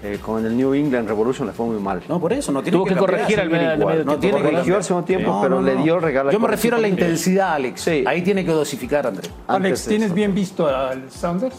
[0.04, 2.02] eh, con el New England Revolution le fue muy mal.
[2.08, 4.44] No, por eso, no tiene Tuvo que cambiar, corregir al medio- No tiempo, tiene que.
[4.44, 6.32] Corrigió al segundo tiempo, No, pero no, le dio regalo.
[6.32, 7.82] Yo me refiero a la 45 intensidad, Alex.
[7.82, 8.04] Sí.
[8.06, 9.32] Ahí tiene que dosificar, Andrés.
[9.48, 11.56] Alex, ¿tienes bien visto al Sounders?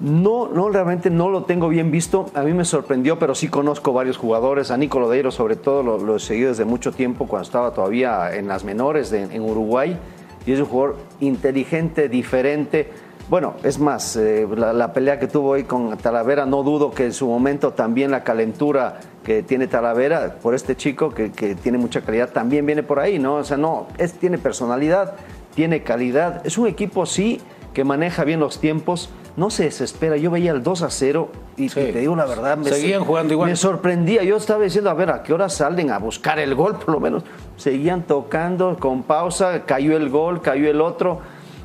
[0.00, 2.30] No, no, realmente no lo tengo bien visto.
[2.34, 4.70] A mí me sorprendió, pero sí conozco varios jugadores.
[4.70, 8.34] A Nico Lodeiro, sobre todo, lo, lo he seguido desde mucho tiempo, cuando estaba todavía
[8.34, 9.98] en las menores de- en Uruguay.
[10.46, 12.90] Y es un jugador inteligente, diferente.
[13.30, 17.04] Bueno, es más, eh, la, la pelea que tuvo hoy con Talavera, no dudo que
[17.04, 21.78] en su momento también la calentura que tiene Talavera por este chico que, que tiene
[21.78, 23.36] mucha calidad también viene por ahí, ¿no?
[23.36, 25.14] O sea, no, es, tiene personalidad,
[25.54, 26.44] tiene calidad.
[26.44, 27.40] Es un equipo, sí,
[27.72, 30.16] que maneja bien los tiempos, no se desespera.
[30.16, 31.78] Yo veía el 2 a 0 y, Sí.
[31.78, 33.48] y te digo la verdad, me, Seguían jugando igual.
[33.50, 34.24] me sorprendía.
[34.24, 36.74] Yo estaba diciendo, a ver, ¿a qué hora salen a buscar el gol?
[36.84, 37.22] Por lo menos
[37.56, 41.20] seguían tocando con pausa, cayó el gol, cayó el otro.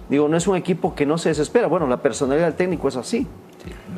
[0.10, 1.68] Digo, no es un equipo que no se desespera.
[1.68, 3.26] Bueno, la personalidad del técnico es así.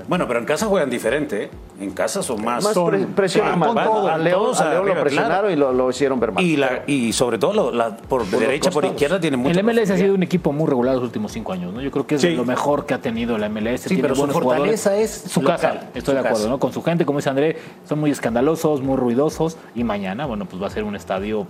[0.07, 1.49] Bueno, pero en casa juegan diferente, ¿eh?
[1.81, 2.63] En casa son más.
[2.63, 3.75] Más pre- presionan Sí, más.
[3.77, 5.51] a León, todos a León lo presionaron claro.
[5.51, 6.41] y lo, lo hicieron ver mal.
[6.41, 9.59] Y, la, y sobre todo lo- la- por, derecha, por izquierda tiene mucho.
[9.59, 11.81] El MLS ha sido un equipo muy regular los últimos cinco años, ¿no?
[11.81, 12.35] Yo creo que es Sí.
[12.35, 13.81] lo mejor que ha tenido la MLS.
[13.81, 15.25] Sí, Tiene pero su buenos fortaleza jugadores.
[15.25, 15.73] es su local, casa.
[15.87, 16.49] Estoy su de acuerdo, casa.
[16.49, 16.59] ¿no?
[16.59, 17.57] Con su gente, como dice André,
[17.89, 19.57] son muy escandalosos, muy ruidosos.
[19.75, 21.45] Y mañana, bueno, pues va a ser un estadio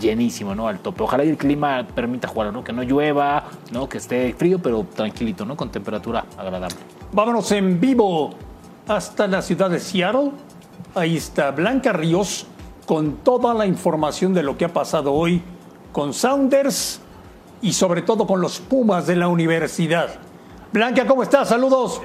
[0.00, 0.68] llenísimo, ¿no?
[0.68, 1.02] Al tope.
[1.02, 2.64] Ojalá el clima permita jugar, ¿no?
[2.64, 3.88] Que no llueva, ¿no?
[3.88, 5.56] Que esté frío, pero tranquilito, ¿no?
[5.56, 6.76] Con temperatura agradable.
[7.12, 8.30] Vámonos en vivo
[8.86, 10.32] hasta la ciudad de Seattle.
[10.94, 12.46] Ahí está Blanca Ríos
[12.86, 15.42] con toda la información de lo que ha pasado hoy
[15.92, 17.00] con Saunders
[17.62, 20.08] y sobre todo con los Pumas de la universidad.
[20.72, 21.48] Blanca, ¿cómo estás?
[21.48, 22.00] Saludos.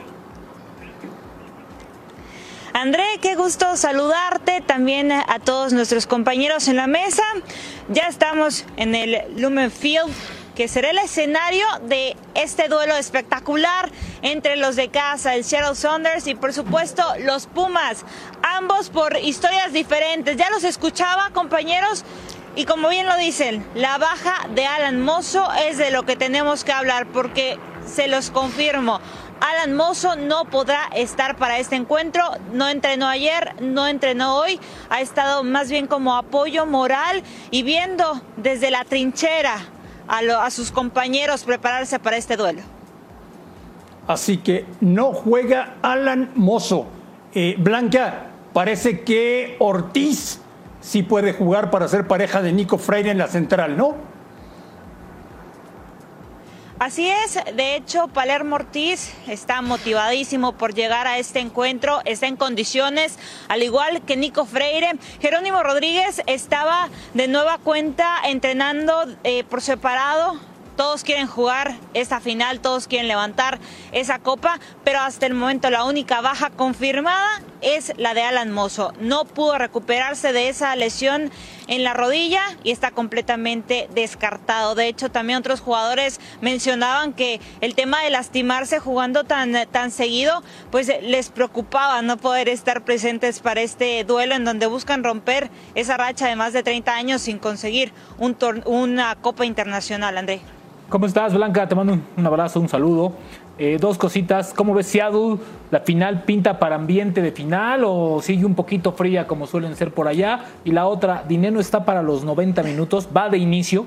[2.78, 7.24] André, qué gusto saludarte, también a todos nuestros compañeros en la mesa.
[7.88, 10.12] Ya estamos en el Lumen Field,
[10.56, 13.90] que será el escenario de este duelo espectacular
[14.24, 18.04] entre los de casa, el Seattle Saunders y por supuesto los Pumas,
[18.44, 20.36] ambos por historias diferentes.
[20.36, 22.04] Ya los escuchaba, compañeros,
[22.58, 26.66] y como bien lo dicen, la baja de Alan Mozo es de lo que tenemos
[26.66, 29.00] que hablar, porque se los confirmo.
[29.41, 35.02] Alan Mozo no podrá estar para este encuentro, no entrenó ayer, no entrenó hoy, ha
[35.02, 39.58] estado más bien como apoyo moral y viendo desde la trinchera
[40.08, 42.62] a, sus compañeros prepararse para este duelo.
[44.08, 46.88] Así que no juega Alan Mozo.
[47.34, 50.39] Eh, Blanca, parece que Ortiz
[50.80, 54.14] sí puede jugar para ser pareja de Nico Freire en la central, ¿no?
[56.78, 62.36] Así es, de hecho Palermo Ortiz está motivadísimo por llegar a este encuentro, está en
[62.36, 64.92] condiciones, al igual que Nico Freire.
[65.22, 70.38] Jerónimo Rodríguez estaba de nueva cuenta entrenando eh, por separado
[70.76, 73.60] todos quieren jugar esa final, todos quieren levantar
[73.94, 78.94] esa copa, pero hasta el momento la única baja confirmada es la de Alan Mozo.
[79.00, 81.32] No pudo recuperarse de esa lesión
[81.67, 84.75] en la rodilla y está completamente descartado.
[84.75, 90.43] De hecho, también otros jugadores mencionaban que el tema de lastimarse jugando tan, tan seguido,
[90.71, 95.97] pues les preocupaba no poder estar presentes para este duelo en donde buscan romper esa
[95.97, 100.41] racha de más de 30 años sin conseguir un una Copa Internacional, André.
[100.89, 101.67] ¿Cómo estás, Blanca?
[101.67, 103.13] Te mando un, abrazo, un saludo.
[103.58, 104.54] Eh, dos cositas.
[104.54, 105.38] ¿Cómo ves Seattle?
[105.72, 109.91] ¿La final pinta para ambiente de final o sigue un poquito fría como suelen ser
[109.91, 110.44] por allá?
[110.65, 113.86] Y la otra, Dinero está para los 90 minutos, va de inicio.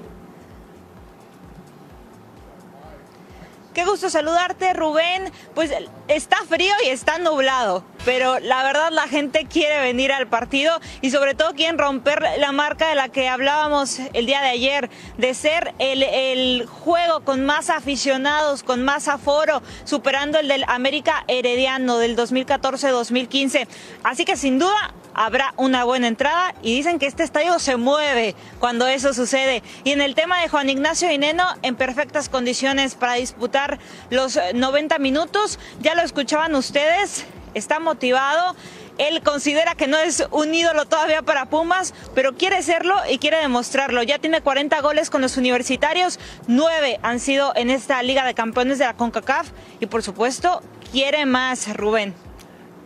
[3.79, 5.31] Qué gusto saludarte, Rubén.
[5.55, 5.71] Pues
[6.09, 11.13] está frío y está nublado, pero la verdad la gente quiere venir al partido y
[11.13, 15.33] sobre todo quieren romper la marca de la que hablábamos el día de ayer, de
[15.33, 21.99] ser el, el juego con más aficionados, con más aforo, superando el del América Herediano
[21.99, 23.69] del 2014-2015.
[24.03, 28.37] Así que sin duda habrá una buena entrada y dicen que este estadio se mueve
[28.61, 29.65] cuando eso sucede.
[29.83, 34.95] Y en el tema de Juan Ignacio Ineno, en perfectas condiciones para disputar los 90
[34.95, 38.55] eh, minutos, ya lo escuchaban ustedes, está motivado.
[38.99, 43.39] Él considera que no es un ídolo todavía para Pumas, pero quiere serlo y quiere
[43.39, 44.05] demostrarlo.
[44.05, 48.79] Ya tiene 40 goles con los universitarios, 9 han sido en esta Liga de Campeones
[48.79, 49.49] de la CONCACAF
[49.81, 52.28] y por supuesto quiere más, Rubén.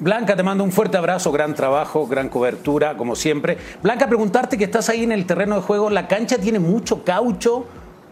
[0.02, 3.56] Blanca, te mando un fuerte abrazo, gran trabajo, gran cobertura, como siempre.
[3.84, 7.66] Blanca, preguntarte que estás ahí en el terreno de juego, ¿la cancha tiene mucho caucho?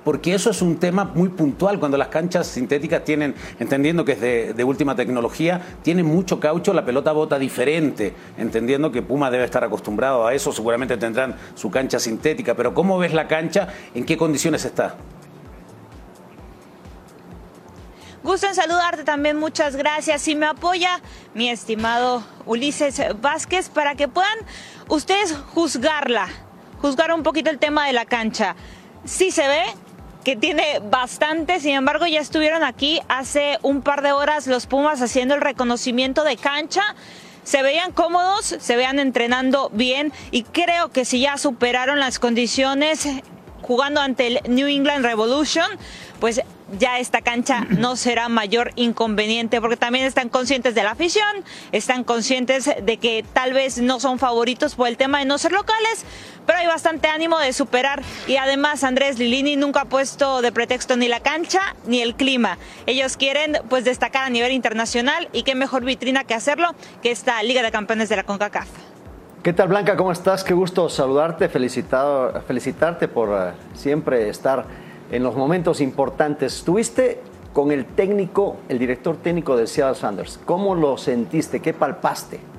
[0.04, 1.80] Porque eso es un tema muy puntual.
[1.80, 4.20] Cuando las canchas sintéticas tienen, entendiendo que es
[4.56, 8.14] de, última tecnología, tienen mucho caucho, la pelota bota diferente.
[8.38, 12.54] Entendiendo que Puma debe estar acostumbrado a eso, seguramente tendrán su cancha sintética.
[12.54, 13.66] Pero ¿cómo ves la cancha?
[13.96, 14.94] ¿En qué condiciones está?
[18.22, 20.28] Gusto en saludarte también, muchas gracias.
[20.28, 21.00] Y me apoya
[21.34, 24.38] mi estimado Ulises Vázquez para que puedan
[24.88, 26.28] ustedes juzgarla,
[26.80, 28.56] juzgar un poquito el tema de la cancha.
[29.04, 29.62] Sí se ve
[30.24, 35.00] que tiene bastante, sin embargo ya estuvieron aquí hace un par de horas los Pumas
[35.00, 36.82] haciendo el reconocimiento de cancha
[37.42, 43.08] se veían cómodos, se veían entrenando bien y creo que si ya superaron las condiciones
[43.62, 45.66] jugando ante el New England Revolution,
[46.20, 46.42] pues
[46.78, 52.04] ya esta cancha no será mayor inconveniente, porque también están conscientes de la afición, están
[52.04, 56.04] conscientes de que tal vez no son favoritos por el tema de no ser locales,
[56.46, 58.02] pero hay bastante ánimo de superar.
[58.26, 62.58] Y además Andrés Lilini nunca ha puesto de pretexto ni la cancha ni el clima.
[62.86, 67.42] Ellos quieren pues destacar a nivel internacional y qué mejor vitrina que hacerlo que esta
[67.42, 68.68] Liga de Campeones de la CONCACAF.
[69.42, 69.96] ¿Qué tal Blanca?
[69.96, 70.44] ¿Cómo estás?
[70.44, 74.66] Qué gusto saludarte, felicitarte por eh, siempre estar
[75.10, 76.56] en los momentos importantes.
[76.56, 77.20] Estuviste
[77.52, 80.38] con el técnico, el director técnico de Seattle Sanders.
[80.44, 81.60] ¿Cómo lo sentiste?
[81.60, 82.49] ¿Qué palpaste?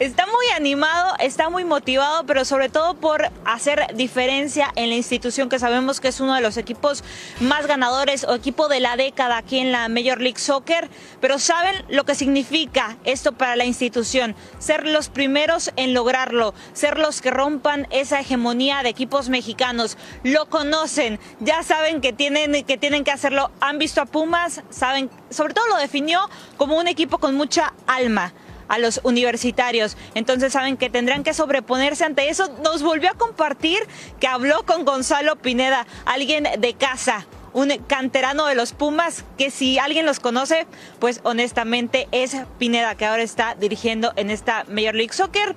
[0.00, 5.50] Está muy animado, está muy motivado, pero sobre todo por hacer diferencia en la institución
[5.50, 7.04] que sabemos que es uno de los equipos
[7.38, 10.88] más ganadores o equipo de la década aquí en la Major League Soccer,
[11.20, 16.98] pero saben lo que significa esto para la institución, ser los primeros en lograrlo, ser
[16.98, 19.98] los que rompan esa hegemonía de equipos mexicanos.
[20.24, 23.50] Lo conocen, ya saben que tienen que tienen que hacerlo.
[23.60, 26.20] Han visto a Pumas, saben, sobre todo lo definió
[26.56, 28.32] como un equipo con mucha alma
[28.70, 29.98] a los universitarios.
[30.14, 32.48] Entonces saben que tendrán que sobreponerse ante eso.
[32.64, 33.80] Nos volvió a compartir
[34.18, 39.78] que habló con Gonzalo Pineda, alguien de casa, un canterano de los Pumas, que si
[39.78, 40.66] alguien los conoce,
[41.00, 45.56] pues honestamente es Pineda, que ahora está dirigiendo en esta Major League Soccer.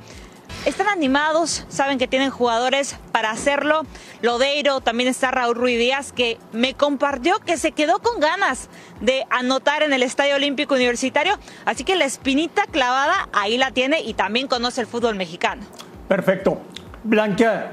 [0.65, 3.81] Están animados, saben que tienen jugadores para hacerlo.
[4.21, 8.69] Lodeiro, también está Raúl Ruiz Díaz, que me compartió que se quedó con ganas
[9.01, 11.37] de anotar en el Estadio Olímpico Universitario.
[11.65, 15.63] Así que la espinita clavada ahí la tiene y también conoce el fútbol mexicano.
[16.07, 16.61] Perfecto.
[17.03, 17.71] Blanca,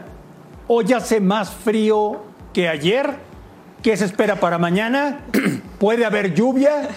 [0.66, 3.14] hoy hace más frío que ayer.
[3.84, 5.20] ¿Qué se espera para mañana?
[5.78, 6.88] ¿Puede haber lluvia?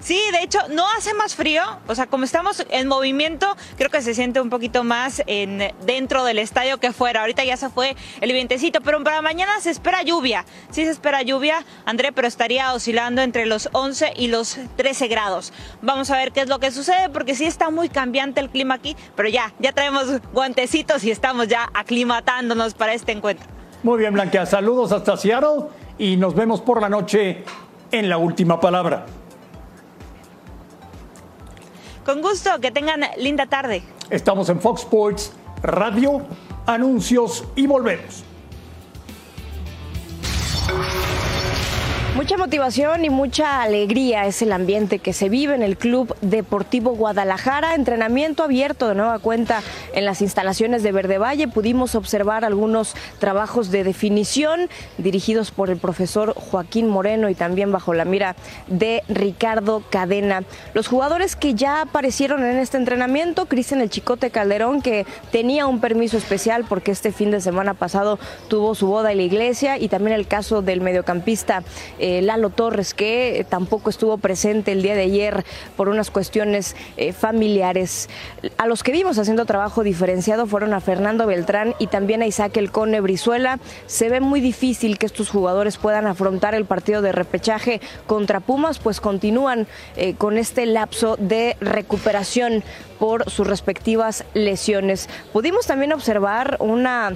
[0.00, 1.62] Sí, de hecho, no hace más frío.
[1.86, 6.24] O sea, como estamos en movimiento, creo que se siente un poquito más en, dentro
[6.24, 7.20] del estadio que fuera.
[7.20, 10.46] Ahorita ya se fue el vientecito, pero para mañana se espera lluvia.
[10.70, 15.52] Sí se espera lluvia, André, pero estaría oscilando entre los 11 y los 13 grados.
[15.82, 18.74] Vamos a ver qué es lo que sucede, porque sí está muy cambiante el clima
[18.74, 23.46] aquí, pero ya, ya traemos guantecitos y estamos ya aclimatándonos para este encuentro.
[23.82, 24.46] Muy bien, Blanca.
[24.46, 25.66] Saludos hasta Seattle
[25.98, 27.44] y nos vemos por la noche
[27.92, 29.06] en la última palabra.
[32.04, 33.82] Con gusto, que tengan linda tarde.
[34.08, 35.32] Estamos en Fox Sports
[35.62, 36.22] Radio,
[36.66, 38.24] anuncios y volvemos.
[42.20, 46.90] Mucha motivación y mucha alegría es el ambiente que se vive en el Club Deportivo
[46.90, 47.74] Guadalajara.
[47.74, 49.62] Entrenamiento abierto de nueva cuenta
[49.94, 51.48] en las instalaciones de Verde Valle.
[51.48, 57.94] Pudimos observar algunos trabajos de definición dirigidos por el profesor Joaquín Moreno y también bajo
[57.94, 60.44] la mira de Ricardo Cadena.
[60.74, 65.80] Los jugadores que ya aparecieron en este entrenamiento, Cristian el Chicote Calderón, que tenía un
[65.80, 69.88] permiso especial porque este fin de semana pasado tuvo su boda en la iglesia, y
[69.88, 71.62] también el caso del mediocampista.
[71.98, 75.44] Eh, Lalo Torres, que tampoco estuvo presente el día de ayer
[75.76, 78.08] por unas cuestiones eh, familiares.
[78.58, 82.56] A los que vimos haciendo trabajo diferenciado fueron a Fernando Beltrán y también a Isaac
[82.56, 83.58] El Cone Brizuela.
[83.86, 88.78] Se ve muy difícil que estos jugadores puedan afrontar el partido de repechaje contra Pumas,
[88.78, 92.62] pues continúan eh, con este lapso de recuperación
[92.98, 95.08] por sus respectivas lesiones.
[95.32, 97.14] Pudimos también observar una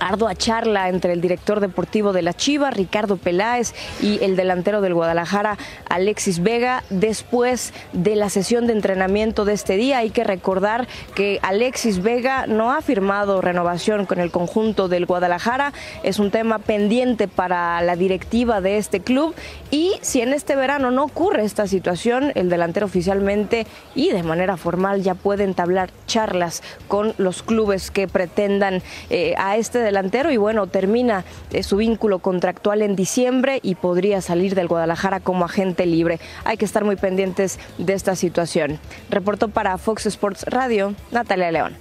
[0.00, 4.94] ardua charla entre el director deportivo de la Chiva, Ricardo Peláez, y el delantero del
[4.94, 5.58] Guadalajara,
[5.88, 9.98] Alexis Vega, después de la sesión de entrenamiento de este día.
[9.98, 15.72] Hay que recordar que Alexis Vega no ha firmado renovación con el conjunto del Guadalajara.
[16.02, 19.34] Es un tema pendiente para la directiva de este club
[19.70, 24.56] y si en este verano no ocurre esta situación, el delantero oficialmente y de manera
[24.56, 30.36] formal ya puede entablar charlas con los clubes que pretendan eh, a este delantero y
[30.36, 35.86] bueno, termina eh, su vínculo contractual en diciembre y podría salir del Guadalajara como agente
[35.86, 36.20] libre.
[36.44, 38.78] Hay que estar muy pendientes de esta situación.
[39.10, 41.76] Reportó para Fox Sports Radio, Natalia León.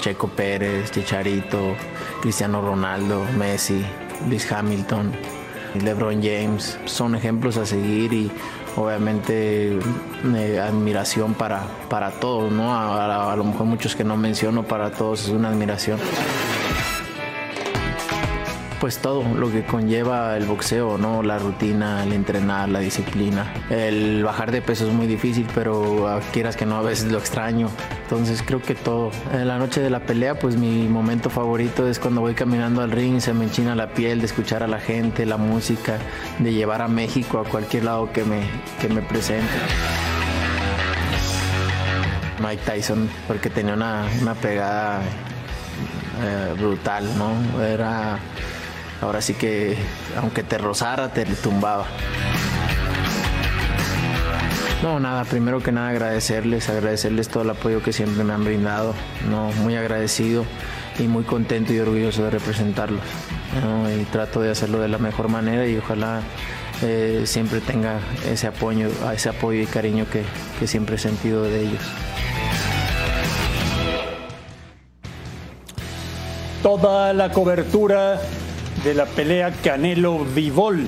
[0.00, 1.74] Checo Pérez, Chicharito,
[2.20, 3.82] Cristiano Ronaldo, Messi,
[4.28, 5.12] Luis Hamilton,
[5.82, 8.30] LeBron James, son ejemplos a seguir y
[8.76, 9.78] obviamente
[10.36, 12.74] eh, admiración para, para todos, ¿no?
[12.74, 15.98] A, a lo mejor muchos que no menciono, para todos es una admiración
[18.84, 21.22] pues todo lo que conlleva el boxeo, ¿no?
[21.22, 23.50] La rutina, el entrenar, la disciplina.
[23.70, 27.70] El bajar de peso es muy difícil, pero quieras que no, a veces lo extraño.
[28.02, 29.10] Entonces creo que todo.
[29.32, 32.90] En la noche de la pelea, pues mi momento favorito es cuando voy caminando al
[32.90, 35.96] ring, se me enchina la piel de escuchar a la gente, la música,
[36.38, 38.42] de llevar a México a cualquier lado que me,
[38.82, 39.48] que me presente.
[42.38, 45.00] Mike Tyson, porque tenía una, una pegada
[46.22, 47.62] eh, brutal, ¿no?
[47.62, 48.18] Era
[49.04, 49.76] ahora sí que
[50.16, 51.86] aunque te rozara, te tumbaba.
[54.82, 58.94] No, nada, primero que nada agradecerles, agradecerles todo el apoyo que siempre me han brindado,
[59.30, 60.44] no, muy agradecido
[60.98, 63.00] y muy contento y orgulloso de representarlos.
[63.98, 66.20] Y trato de hacerlo de la mejor manera y ojalá
[66.82, 70.22] eh, siempre tenga ese apoyo, ese apoyo y cariño que,
[70.58, 71.82] que siempre he sentido de ellos.
[76.62, 78.20] Toda la cobertura
[78.84, 80.86] de la pelea Canelo Vivol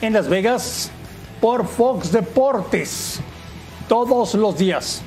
[0.00, 0.92] en Las Vegas
[1.40, 3.18] por Fox Deportes
[3.88, 5.02] todos los días.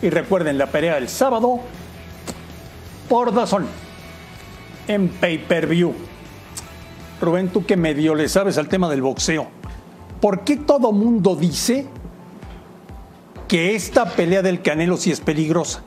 [0.00, 1.58] Y recuerden la pelea del sábado
[3.08, 3.66] por Dazón
[4.86, 5.92] en pay-per-view.
[7.20, 9.48] Rubén, tú que medio le sabes al tema del boxeo,
[10.20, 11.88] ¿por qué todo mundo dice
[13.48, 15.82] que esta pelea del Canelo sí es peligrosa?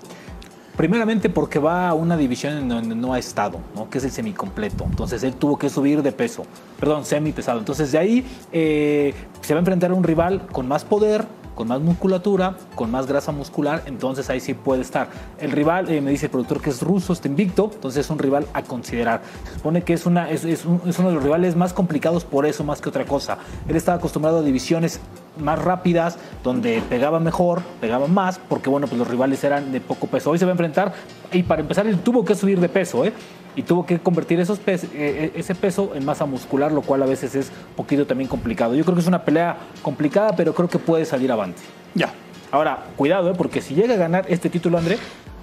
[0.80, 3.90] Primeramente porque va a una división en donde no ha estado, ¿no?
[3.90, 4.86] que es el semicompleto.
[4.86, 6.46] Entonces él tuvo que subir de peso,
[6.80, 7.60] perdón, semi pesado.
[7.60, 11.68] Entonces de ahí eh, se va a enfrentar a un rival con más poder, con
[11.68, 15.10] más musculatura, con más grasa muscular, entonces ahí sí puede estar.
[15.38, 18.18] El rival, eh, me dice el productor que es ruso, está invicto, entonces es un
[18.18, 19.22] rival a considerar.
[19.50, 22.24] Se supone que es, una, es, es un- es uno de los rivales más complicados
[22.24, 23.38] por eso, más que otra cosa.
[23.68, 25.02] Él estaba acostumbrado a divisiones
[25.40, 30.08] más rápidas, donde pegaba mejor, pegaba más, porque bueno, pues los rivales eran de poco
[30.08, 30.32] peso.
[30.32, 30.94] Hoy se va a enfrentar
[31.32, 33.14] y para empezar él tuvo que subir de peso, ¿eh?
[33.56, 37.06] Y tuvo que convertir esos pes- eh, ese peso en masa muscular, lo cual a
[37.06, 38.76] veces es un poquito también complicado.
[38.76, 41.60] Yo creo que es una pelea complicada, pero creo que puede salir avante.
[41.96, 42.14] Ya.
[42.52, 43.34] Ahora, cuidado, ¿eh?
[43.38, 44.98] porque si llega a ganar este título, André,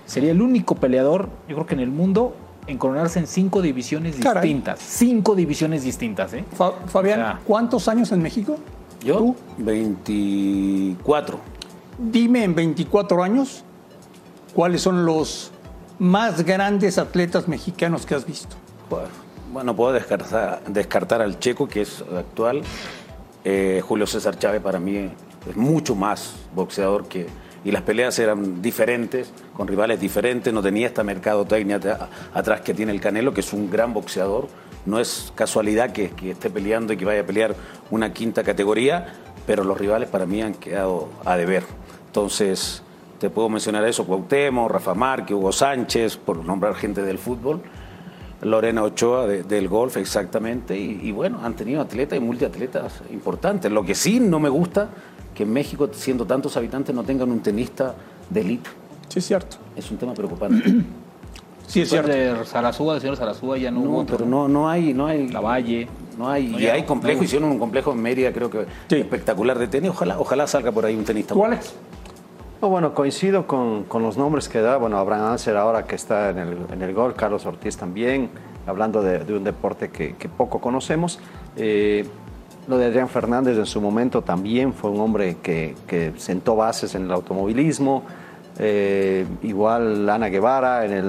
[0.06, 2.34] sería el único peleador, yo creo que en el mundo,
[2.68, 4.42] en coronarse en cinco divisiones Caray.
[4.42, 4.78] distintas.
[4.80, 6.44] Cinco divisiones distintas, ¿eh?
[6.52, 8.58] Fa- Fabián, O sea, ¿cuántos años en México?
[9.04, 11.38] Yo, 24.
[11.98, 13.64] Dime en 24 años
[14.54, 15.50] cuáles son los
[15.98, 18.56] más grandes atletas mexicanos que has visto.
[19.52, 22.62] Bueno, puedo descartar, descartar al Checo, que es actual.
[23.44, 25.10] Eh, Julio César Chávez para mí
[25.48, 27.26] es mucho más boxeador que...
[27.64, 31.80] Y las peleas eran diferentes, con rivales diferentes, no tenía esta mercadotecnia
[32.32, 34.46] atrás que tiene el Canelo, que es un gran boxeador.
[34.86, 37.54] No es casualidad que, que esté peleando y que vaya a pelear
[37.90, 39.14] una quinta categoría,
[39.46, 41.64] pero los rivales para mí han quedado a deber.
[42.06, 42.82] Entonces,
[43.18, 47.60] te puedo mencionar eso, Cuauhtémoc, Rafa Márquez, Hugo Sánchez, por nombrar gente del fútbol.
[48.42, 50.78] Lorena Ochoa de- del golf, exactamente.
[50.78, 53.72] Y, y bueno, han tenido atletas y multiatletas importantes.
[53.72, 54.88] Lo que sí no me gusta,
[55.34, 57.94] que en México, siendo tantos habitantes, no tengan un tenista
[58.28, 58.70] de élite.
[59.08, 59.56] Sí, es cierto.
[59.74, 60.62] Es un tema preocupante.
[61.66, 62.10] Sí, es cierto.
[62.10, 65.06] de Sarasúa, del señor Sarasúa, ya no, hubo No, otro, pero no, no hay, no
[65.06, 65.28] hay.
[65.28, 65.88] La Valle.
[66.16, 67.24] No hay, No, y ya hay complejo, no.
[67.24, 69.90] hicieron un complejo en Mérida, creo que espectacular de tenis.
[69.90, 71.34] Ojalá, ojalá salga por ahí un tenista.
[71.34, 71.74] ¿Tú, Alex?
[72.62, 74.78] No, bueno, coincido con, con los nombres que da.
[74.78, 78.30] Bueno, Abraham Anser ahora que está en el, en el gol, Carlos Ortiz también,
[78.66, 81.18] hablando de, de un deporte que, que poco conocemos.
[81.56, 82.06] Eh,
[82.66, 86.94] lo de Adrián Fernández en su momento también fue un hombre que, que sentó bases
[86.94, 88.04] en el automovilismo.
[88.58, 91.04] Eh, igual Ana Guevara en el,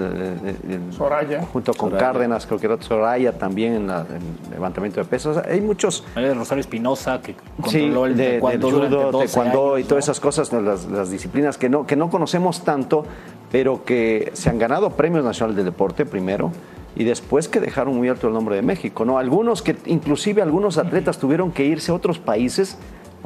[0.69, 1.43] en- Soraya.
[1.53, 2.05] junto con Soraya.
[2.11, 5.37] Cárdenas, creo que era Soraya también en, la- en levantamiento de pesos.
[5.37, 8.95] O sea, hay muchos Hay Rosario Espinosa, que Sí, controló el de, del taekwondo durante
[8.97, 12.63] judo, 12 taekwondo y todas esas cosas, las, las disciplinas que no, que no conocemos
[12.65, 13.05] tanto,
[13.51, 16.51] pero que se han ganado premios nacionales del deporte primero
[16.97, 19.05] y después que dejaron muy alto el nombre de México.
[19.05, 19.19] ¿no?
[19.19, 22.77] Algunos que, inclusive algunos atletas tuvieron que irse a otros países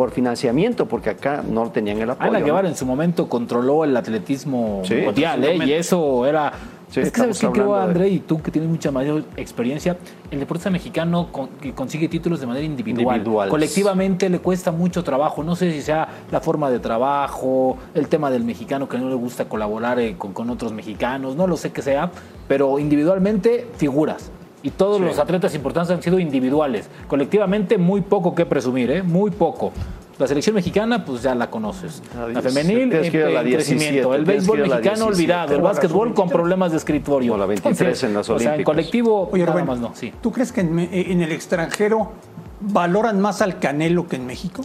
[0.01, 2.27] por financiamiento, porque acá no tenían el apoyo.
[2.31, 2.45] Ana ¿no?
[2.45, 5.57] Guevara en su momento controló el atletismo Sí, mundial, ¿eh?
[5.63, 6.53] y eso era...
[6.89, 9.95] Sí, es que sabes que creo, de- André, y tú que tienes mucha mayor experiencia,
[10.31, 13.17] el deportista mexicano con- que consigue títulos de manera individual.
[13.17, 13.51] Individuales.
[13.51, 15.43] Colectivamente le cuesta mucho trabajo.
[15.43, 19.13] No sé si sea la forma de trabajo, el tema del mexicano que no le
[19.15, 22.09] gusta colaborar eh, con, con otros mexicanos, no lo sé qué sea,
[22.47, 24.31] pero individualmente figuras.
[24.63, 26.87] Y todos los atletas importantes han sido individuales.
[27.07, 29.01] Colectivamente muy poco que presumir, ¿eh?
[29.03, 29.71] muy poco.
[30.19, 32.03] La selección mexicana, pues ya la conoces.
[32.31, 34.13] La femenil, eh, en 17, crecimiento.
[34.13, 35.03] El béisbol mexicano 17.
[35.15, 35.55] olvidado.
[35.55, 37.33] El básquetbol con problemas de escritorio.
[37.33, 39.93] O la 23 en las O sea, en colectivo, Oye, nada Rubén, más no.
[39.95, 40.13] Sí.
[40.21, 42.11] ¿tú crees que en, me- en el extranjero
[42.59, 44.61] valoran más al Canelo que en México?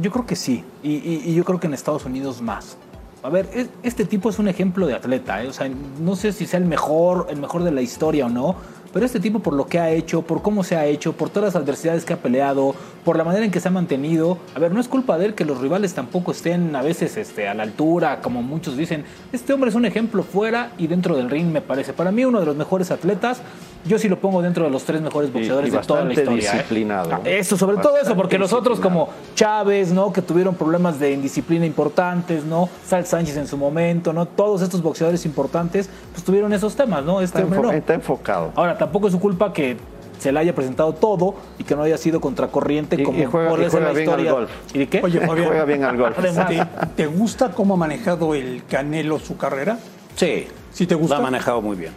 [0.00, 0.62] Yo creo que sí.
[0.84, 2.76] Y, y- y yo creo que en Estados Unidos más.
[3.22, 5.42] A ver, es- este tipo es un ejemplo de atleta.
[5.42, 5.48] ¿eh?
[5.48, 5.68] O sea,
[6.00, 8.56] no sé si sea el mejor, el mejor de la historia o no.
[8.90, 11.52] Pero este tipo, por lo que ha hecho, por cómo se ha hecho, por todas
[11.52, 14.38] las adversidades que ha peleado, por la manera en que se ha mantenido.
[14.54, 17.48] A ver, no es culpa de él que los rivales tampoco estén a veces este,
[17.48, 19.04] a la altura, como muchos dicen.
[19.30, 21.92] Este hombre es un ejemplo fuera y dentro del ring, me parece.
[21.92, 23.42] Para mí, uno de los mejores atletas.
[23.88, 26.32] Yo sí lo pongo dentro de los tres mejores boxeadores y de toda la historia.
[26.50, 26.52] ¿eh?
[26.56, 27.10] disciplinado.
[27.14, 30.12] Ah, Eso, sobre todo eso, porque los otros como Chávez, ¿no?
[30.12, 32.68] Que tuvieron problemas de indisciplina importantes, ¿no?
[32.86, 34.26] Sal Sánchez en su momento, ¿no?
[34.26, 37.20] Todos estos boxeadores importantes, pues tuvieron esos temas, ¿no?
[37.20, 37.78] Este Está, hombre enfo- no.
[37.78, 38.52] está enfocado.
[38.54, 39.76] Ahora, tampoco es su culpa que
[40.18, 43.50] se le haya presentado todo y que no haya sido contracorriente Y- como y juega-
[43.50, 44.32] puede y juega la bien al historia.
[44.32, 44.50] golf.
[44.74, 45.00] ¿Y de qué?
[45.02, 46.18] Oye, Juega bien al golf.
[46.18, 46.66] Además, ¿te,
[46.96, 49.78] te gusta cómo ha manejado el Canelo su carrera?
[50.16, 50.48] Sí.
[50.72, 51.14] ¿Sí te gusta?
[51.16, 51.92] Lo ha manejado muy bien.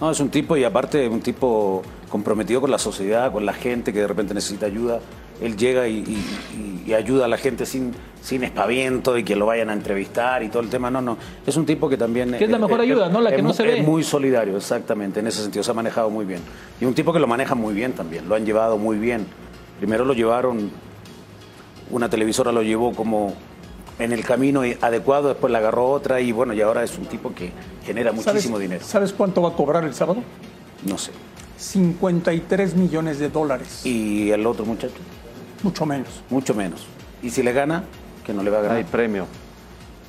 [0.00, 3.92] No, es un tipo, y aparte un tipo comprometido con la sociedad, con la gente
[3.92, 5.00] que de repente necesita ayuda.
[5.42, 7.92] Él llega y, y- y ayuda a la gente sin,
[8.22, 10.90] sin espaviento y que lo vayan a entrevistar y todo el tema.
[10.90, 11.16] No, no.
[11.46, 12.32] Es un tipo que también.
[12.32, 13.20] Que es la mejor ayuda, ¿no?
[13.20, 13.78] La que es no se ve.
[13.80, 15.20] Es muy solidario, exactamente.
[15.20, 16.40] En ese sentido se ha manejado muy bien.
[16.80, 18.28] Y un tipo que lo maneja muy bien también.
[18.28, 19.26] Lo han llevado muy bien.
[19.78, 20.70] Primero lo llevaron,
[21.90, 23.34] una televisora lo llevó como
[24.00, 27.34] en el camino adecuado, después la agarró otra y bueno, y ahora es un tipo
[27.34, 27.52] que
[27.84, 28.84] genera muchísimo ¿Sabes- dinero.
[28.84, 30.22] ¿Sabes cuánto va a cobrar el sábado?
[30.86, 31.12] No sé.
[31.58, 33.84] 53 millones de dólares.
[33.84, 34.94] ¿Y el otro muchacho?
[35.62, 36.08] Mucho menos.
[36.30, 36.86] Mucho menos.
[37.22, 37.84] Y si le gana,
[38.24, 38.76] que no le va a ganar.
[38.78, 39.26] Hay premio.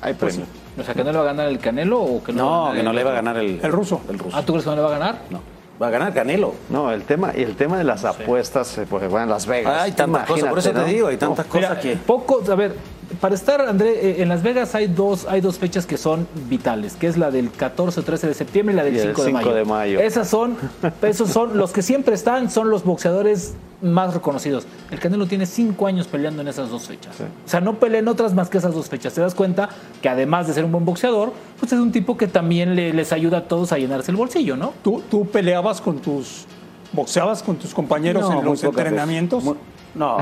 [0.00, 0.50] Hay Pues premio.
[0.78, 2.82] O sea, que no le va a ganar el Canelo o que no, No, que
[2.82, 4.00] no el le va a ganar el, el ruso.
[4.08, 4.34] El ruso.
[4.36, 5.22] Ah, ¿tú crees que no le va a ganar?
[5.30, 5.40] No.
[5.80, 6.54] Va a ganar Canelo.
[6.70, 9.82] No, el tema, y el tema de las apuestas, eh, pues bueno, Las Vegas.
[9.82, 11.96] Hay tantas cosas, por eso te digo, hay tantas Mira, cosas que.
[11.96, 12.74] Pocos, a ver,
[13.20, 16.94] para estar, André, eh, en Las Vegas hay dos, hay dos fechas que son vitales,
[16.94, 19.22] que es la del 14 o 13 de septiembre y la del Y el 5,
[19.22, 19.54] de, 5 mayo.
[19.54, 20.00] de mayo.
[20.00, 20.56] Esas son,
[21.02, 24.66] esos son, los que siempre están, son los boxeadores más reconocidos.
[24.92, 27.16] El Canelo tiene cinco años peleando en esas dos fechas.
[27.20, 29.12] O sea, no pelea en otras más que esas dos fechas.
[29.14, 29.68] Te das cuenta
[30.00, 33.12] que además de ser un buen boxeador, pues es un tipo que también le- les
[33.12, 34.72] ayuda a todos a llenarse el bolsillo, ¿no?
[34.84, 36.44] ¿Tú, tú peleabas con tus.
[36.92, 39.44] boxeabas con tus compañeros No, en los entrenamientos?
[39.44, 39.58] veces.
[39.94, 40.16] No,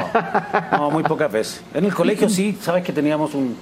[0.73, 1.63] no, muy pocas veces.
[1.75, 3.57] En el colegio sí, sabes que teníamos un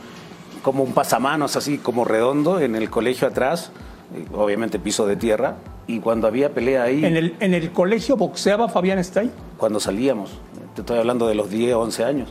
[0.62, 3.70] como un pasamanos así como redondo en el colegio atrás,
[4.34, 5.56] obviamente piso de tierra,
[5.86, 9.30] y cuando había pelea ahí, ¿En el, ¿En el colegio boxeaba Fabián Stay?
[9.56, 10.30] cuando salíamos,
[10.74, 12.28] te estoy hablando de los 10, 11 años.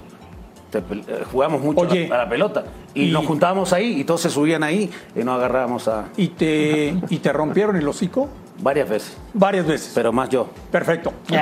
[0.71, 0.83] Te eh,
[1.31, 4.19] jugamos mucho a la- Oye, a, la, pelota y, y- nos juntábamos ahí y todos
[4.21, 8.27] se subían ahí y nos agarrábamos a ¿Y te, ¿Y te rompieron el hocico?
[8.59, 9.91] Varias veces, Varias veces.
[9.93, 10.49] pero más yo.
[10.71, 11.13] Perfecto.
[11.27, 11.41] Cuando,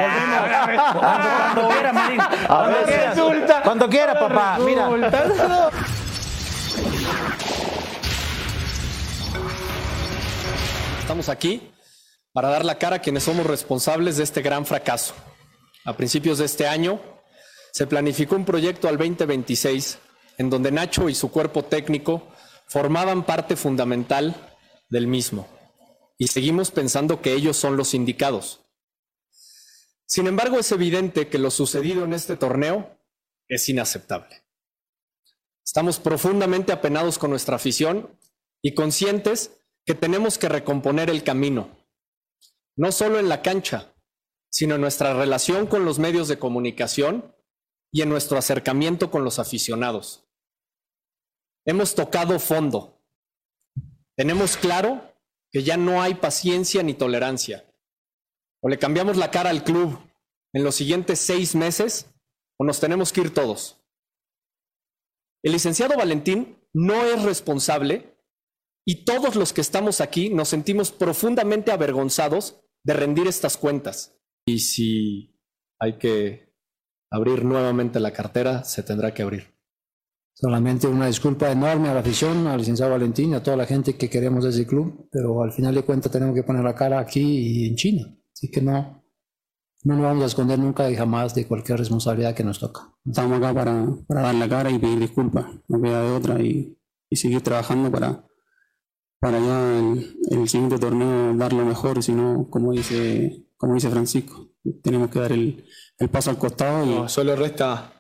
[1.54, 2.22] cuando quieras, Marín.
[3.64, 4.58] Cuando quieras, papá.
[4.60, 4.90] Mira.
[11.00, 11.72] Estamos aquí
[12.34, 15.14] para dar la cara a quienes somos responsables de este gran fracaso.
[15.86, 17.00] A principios de este año
[17.72, 20.00] se planificó un proyecto al 2026
[20.38, 22.28] en donde Nacho y su cuerpo técnico
[22.68, 24.36] formaban parte fundamental
[24.90, 25.48] del mismo.
[26.18, 28.62] Y seguimos pensando que ellos son los indicados.
[30.06, 32.98] Sin embargo, es evidente que lo sucedido en este torneo
[33.48, 34.44] es inaceptable.
[35.66, 38.18] Estamos profundamente apenados con nuestra afición
[38.62, 41.70] y conscientes que tenemos que recomponer el camino,
[42.76, 43.94] no solo en la cancha,
[44.50, 47.36] sino en nuestra relación con los medios de comunicación
[47.92, 50.28] y en nuestro acercamiento con los aficionados.
[51.66, 53.02] Hemos tocado fondo.
[54.16, 55.15] Tenemos claro
[55.56, 57.64] que ya no hay paciencia ni tolerancia.
[58.62, 59.98] O le cambiamos la cara al club
[60.52, 62.14] en los siguientes seis meses
[62.60, 63.82] o nos tenemos que ir todos.
[65.42, 68.18] El licenciado Valentín no es responsable
[68.86, 74.14] y todos los que estamos aquí nos sentimos profundamente avergonzados de rendir estas cuentas.
[74.46, 75.40] Y si
[75.80, 76.54] hay que
[77.10, 79.55] abrir nuevamente la cartera, se tendrá que abrir.
[80.38, 83.96] Solamente una disculpa enorme a la afición, al licenciado Valentín y a toda la gente
[83.96, 87.00] que queremos de ese club, pero al final de cuentas tenemos que poner la cara
[87.00, 88.18] aquí y en China.
[88.34, 89.02] Así que no,
[89.86, 92.94] no nos vamos a esconder nunca y jamás de cualquier responsabilidad que nos toca.
[93.06, 96.78] Estamos acá para, para dar la cara y pedir disculpas, no queda de otra, y,
[97.10, 98.26] y seguir trabajando para,
[99.22, 103.90] para ya el, el siguiente torneo dar lo mejor, si no, como dice, como dice
[103.90, 104.50] Francisco,
[104.84, 105.64] tenemos que dar el,
[105.98, 107.95] el paso al costado y No, solo resta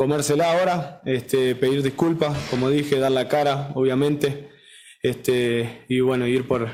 [0.00, 4.48] comérsela ahora, este, pedir disculpas, como dije, dar la cara, obviamente,
[5.02, 6.70] este, y bueno, ir por,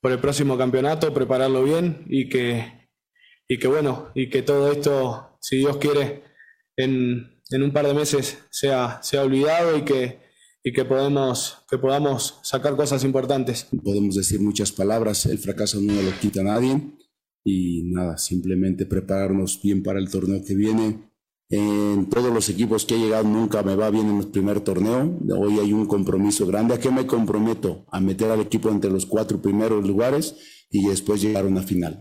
[0.00, 2.88] por el próximo campeonato, prepararlo bien y que,
[3.46, 6.22] y que bueno, y que todo esto, si Dios quiere,
[6.78, 10.18] en, en un par de meses sea, sea olvidado y que,
[10.64, 13.66] y que podemos, que podamos sacar cosas importantes.
[13.84, 16.80] Podemos decir muchas palabras, el fracaso no lo quita a nadie
[17.44, 21.15] y nada, simplemente prepararnos bien para el torneo que viene.
[21.48, 25.16] En todos los equipos que he llegado nunca me va bien en el primer torneo.
[25.38, 26.74] Hoy hay un compromiso grande.
[26.74, 27.84] ¿A qué me comprometo?
[27.92, 30.34] A meter al equipo entre los cuatro primeros lugares
[30.70, 32.00] y después llegar a una final.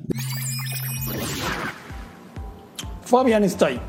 [3.03, 3.79] Fabián Stay,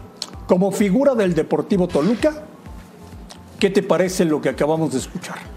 [0.47, 2.45] como figura del Deportivo Toluca,
[3.59, 5.56] ¿qué te parece lo que acabamos de escuchar?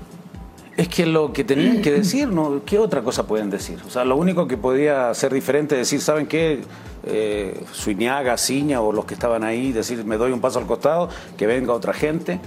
[0.78, 2.62] Es que lo que tenían que decir, ¿no?
[2.66, 3.80] ¿qué otra cosa pueden decir?
[3.86, 6.62] O sea, lo único que podía ser diferente es decir, ¿saben qué?
[7.04, 11.10] Eh, Suiñaga, Ciña o los que estaban ahí, decir, me doy un paso al costado,
[11.38, 12.40] que venga otra gente.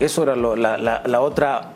[0.00, 1.72] Eso era la, otra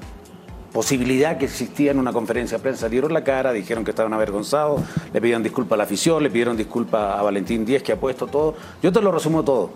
[0.73, 2.89] posibilidad que existía en una conferencia de prensa.
[2.89, 4.83] Dieron la cara, dijeron que estaban avergonzados,
[5.13, 8.27] le pidieron disculpas a la afición, le pidieron disculpas a Valentín Díez que ha puesto
[8.27, 8.55] todo.
[8.83, 9.71] Yo te lo resumo todo.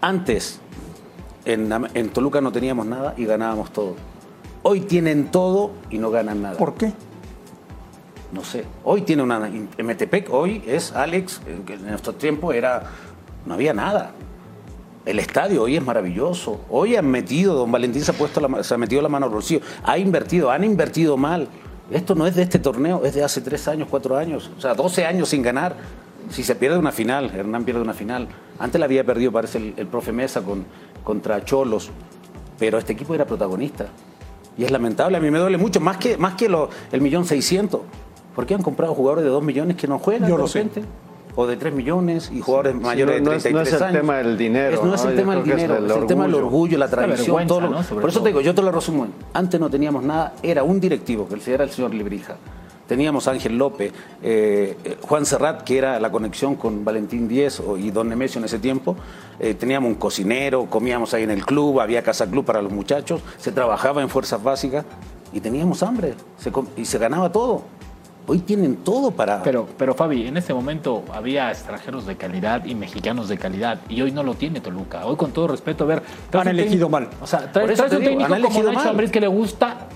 [0.00, 0.60] Antes,
[1.44, 3.96] en, en Toluca no teníamos nada y ganábamos todo.
[4.62, 6.56] Hoy tienen todo y no ganan nada.
[6.56, 6.92] ¿Por qué?
[8.32, 8.64] no sé.
[8.84, 9.50] Hoy tiene una.
[9.78, 12.84] Metepec, hoy es Alex, en que en nuestro tiempo era.
[13.46, 14.12] No había nada.
[15.04, 16.60] El estadio hoy es maravilloso.
[16.70, 19.32] Hoy han metido, don Valentín se ha, puesto la se ha metido la mano al
[19.32, 19.60] bolsillo.
[19.84, 21.48] Ha invertido, han invertido mal.
[21.90, 24.50] Esto no es de este torneo, es de hace tres años, cuatro años.
[24.56, 25.76] O sea, 12 años sin ganar.
[26.30, 28.28] Si se pierde una final, Hernán pierde una final.
[28.58, 30.64] Antes la había perdido, parece, el, el profe Mesa con,
[31.02, 31.90] contra Cholos.
[32.58, 33.88] Pero este equipo era protagonista.
[34.56, 37.24] Y es lamentable, a mí me duele mucho, más que, más que lo- el millón
[37.24, 37.80] seiscientos.
[38.34, 40.58] Porque han comprado jugadores de dos millones que no juegan Yo de lo sé.
[40.62, 40.84] repente?
[41.34, 43.80] O de 3 millones y jugadores Sí, mayores no- no de es- 33 no es
[43.82, 44.00] el años.
[44.02, 46.24] tema del dinero, Es- no es el tema del es dinero, el es el tema
[46.26, 46.76] del orgullo.
[46.78, 48.22] la tradición, todo Por eso todo.
[48.24, 49.06] te digo, yo te lo resumo.
[49.32, 52.36] Antes no teníamos nada, era un directivo, que era el señor Librija.
[52.86, 57.62] Teníamos a Ángel López, eh, eh, Juan Serrat, que era la conexión con Valentín Díez
[57.78, 58.96] y Don Nemesio en ese tiempo.
[59.38, 63.22] Eh, teníamos un cocinero, comíamos ahí en el club, había casa club para los muchachos,
[63.38, 64.84] se trabajaba en fuerzas básicas
[65.32, 67.62] y teníamos hambre se y se ganaba todo.
[68.26, 69.42] Hoy tienen todo para...
[69.42, 74.00] Pero, pero Fabi, en ese momento había extranjeros de calidad y mexicanos de calidad y
[74.00, 75.06] hoy no lo tiene Toluca.
[75.06, 76.02] Hoy con todo respeto, a ver,
[76.32, 77.08] Han elegido mal.
[77.20, 78.90] O sea, Por traes, eso traes un digo, técnico como Nacho.
[78.90, 79.88] Ambriz que le gusta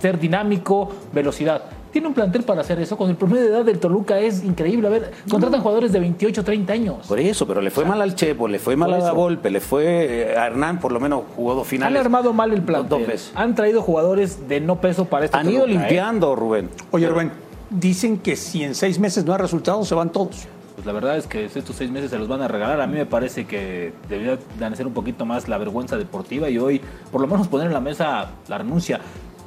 [0.00, 1.62] ser dinámico, velocidad.
[1.92, 2.96] Tiene un plantel para hacer eso.
[2.96, 4.86] Con el promedio de edad del Toluca es increíble.
[4.86, 7.06] A ver, contratan jugadores de 28, 30 años.
[7.06, 9.14] Por eso, pero le fue mal al Chepo, le fue mal a eso.
[9.14, 12.00] Volpe, le fue eh, a Hernán, por lo menos jugó dos Han finales.
[12.00, 12.88] armado mal el plantel.
[12.88, 13.32] Dos veces.
[13.34, 15.68] Han traído jugadores de no peso para este Han ido ¿eh?
[15.68, 16.70] limpiando, Rubén.
[16.92, 17.32] Oye, Rubén,
[17.70, 20.46] dicen que si en seis meses no hay resultados, se van todos.
[20.76, 22.80] Pues la verdad es que estos seis meses se los van a regalar.
[22.80, 26.56] A mí me parece que debería de ser un poquito más la vergüenza deportiva y
[26.58, 26.80] hoy
[27.10, 29.00] por lo menos poner en la mesa la renuncia.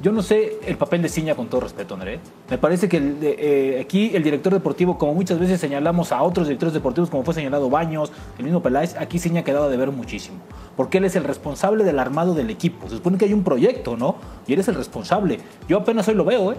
[0.04, 2.20] Yo no sé el papel de Ciña con todo respeto, André.
[2.50, 6.22] Me parece que el de- eh, aquí el director deportivo, como muchas veces señalamos a
[6.22, 9.78] otros directores deportivos, como fue señalado Baños, el mismo Peláez, aquí Ciña ha quedado de
[9.78, 10.36] ver muchísimo.
[10.76, 12.86] Porque él es el responsable del armado del equipo.
[12.86, 14.16] Se supone que hay un proyecto, ¿no?
[14.46, 15.38] Y él es el responsable.
[15.70, 16.56] Yo apenas hoy lo veo, ¿eh?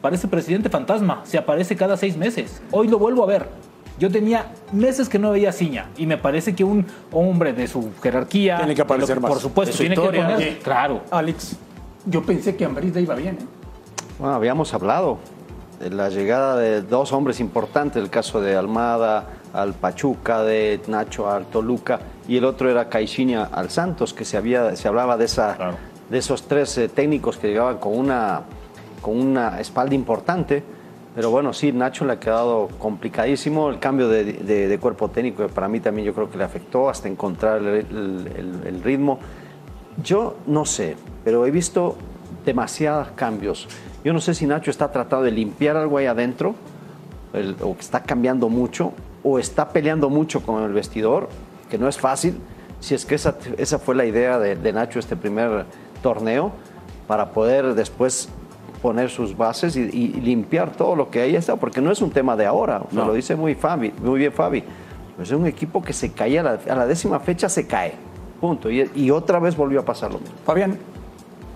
[0.00, 2.62] Parece presidente fantasma, se aparece cada seis meses.
[2.70, 3.48] Hoy lo vuelvo a ver.
[3.98, 7.90] Yo tenía meses que no veía Ciña y me parece que un hombre de su
[8.00, 8.58] jerarquía.
[8.58, 9.28] Tiene que aparecer más.
[9.32, 10.20] Por supuesto, tiene historia.
[10.28, 10.36] que poner.
[10.52, 11.02] Oye, Claro.
[11.10, 11.56] Alex,
[12.06, 13.36] yo pensé que Ambrita iba bien.
[13.40, 13.44] ¿eh?
[14.18, 15.18] Bueno, habíamos hablado
[15.80, 21.30] de la llegada de dos hombres importantes, el caso de Almada al Pachuca, de Nacho
[21.30, 25.24] al Toluca, y el otro era Caixinha al Santos, que se, había, se hablaba de,
[25.24, 25.56] esa,
[26.10, 28.42] de esos tres eh, técnicos que llegaban con una,
[29.00, 30.62] con una espalda importante.
[31.14, 35.44] Pero bueno, sí, Nacho le ha quedado complicadísimo el cambio de, de- de cuerpo técnico,
[35.44, 38.82] que para mí también yo creo que le afectó hasta encontrar el- el- el- el
[38.84, 39.18] ritmo.
[40.02, 41.96] Yo no sé, pero he visto
[42.44, 43.68] demasiados cambios.
[44.04, 46.54] Yo no sé si Nacho está tratando de limpiar algo ahí adentro,
[47.32, 51.28] el- o que está cambiando mucho, o está peleando mucho con el vestidor,
[51.68, 52.38] que no es fácil.
[52.80, 55.66] Si es que esa, esa fue la idea de, de Nacho este primer
[56.02, 56.52] torneo,
[57.06, 58.28] para poder después
[58.80, 62.10] poner sus bases y, y limpiar todo lo que ahí está, porque no es un
[62.10, 63.06] tema de ahora, me No.
[63.08, 64.64] lo dice muy, Fabi, muy bien Fabi.
[65.20, 67.92] Es un equipo que se a la, a la décima fecha se cae,
[68.40, 68.70] punto.
[68.70, 70.34] Y, y otra vez volvió a pasar lo mismo.
[70.44, 70.78] Fabián,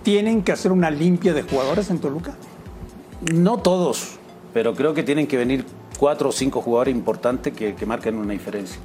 [0.03, 2.33] ¿tienen que hacer una limpia de jugadores en Toluca?
[3.33, 4.17] No todos,
[4.53, 5.65] pero creo que tienen que venir
[5.97, 8.77] cuatro o cinco jugadores importantes que, que marquen una diferencia.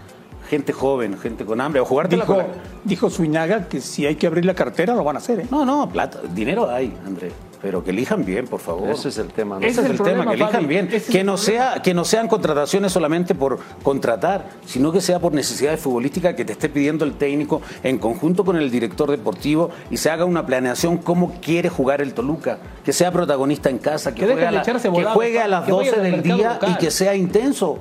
[0.49, 2.47] Gente joven, gente con hambre, o jugártela Dijo, la-
[2.85, 5.41] dijo Suinaga que si hay que abrir la cartera, lo van a hacer.
[5.41, 5.47] ¿eh?
[5.51, 7.31] No, no, plata, dinero hay, André.
[7.63, 8.89] Pero que elijan bien, por favor.
[8.91, 9.67] Ese es el tema, ¿no?
[9.67, 10.67] Ese es el, tema, que elijan Fabi.
[10.67, 10.89] bien.
[10.91, 15.33] Ese Que no, sea, que no sean contrataciones solamente por contratar, sino que sea por
[15.35, 19.99] necesidades futbolísticas que te esté pidiendo el técnico en conjunto con el director deportivo y
[19.99, 22.59] se haga una planeación cómo quiere jugar el Toluca.
[22.85, 24.73] Que sea protagonista en casa, que, juegue, a la- que
[25.05, 26.71] juegue las que vayan 12 al del día local.
[26.73, 27.79] y que sea intenso.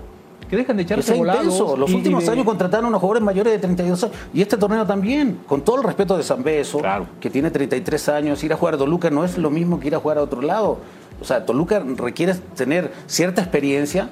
[0.49, 1.43] Que dejen de echarse volados.
[1.43, 1.77] intenso.
[1.77, 4.15] Los y- y últimos de- años contrataron a unos jugadores mayores de 32 años.
[4.33, 6.79] Y este torneo también, con todo el respeto de San Beso,
[7.19, 9.95] que tiene 33 años, ir a jugar a Toluca no es lo mismo que ir
[9.95, 10.79] a jugar a otro lado.
[11.21, 14.09] O sea, Toluca requiere tener cierta experiencia,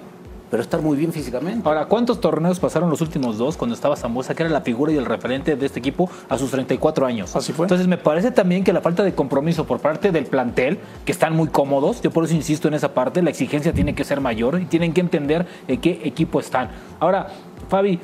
[0.50, 1.68] pero estar muy bien físicamente.
[1.68, 4.98] Ahora, ¿cuántos torneos pasaron los últimos dos cuando estaba Zambuesa, que era la figura y
[4.98, 7.36] el referente de este equipo a sus 34 años?
[7.36, 7.66] Así fue.
[7.66, 11.36] Entonces, me parece también que la falta de compromiso por parte del plantel, que están
[11.36, 14.60] muy cómodos, yo por eso insisto en esa parte, la exigencia tiene que ser mayor
[14.62, 16.70] y tienen que entender en qué equipo están.
[17.00, 17.28] Ahora,
[17.70, 18.00] Fabi,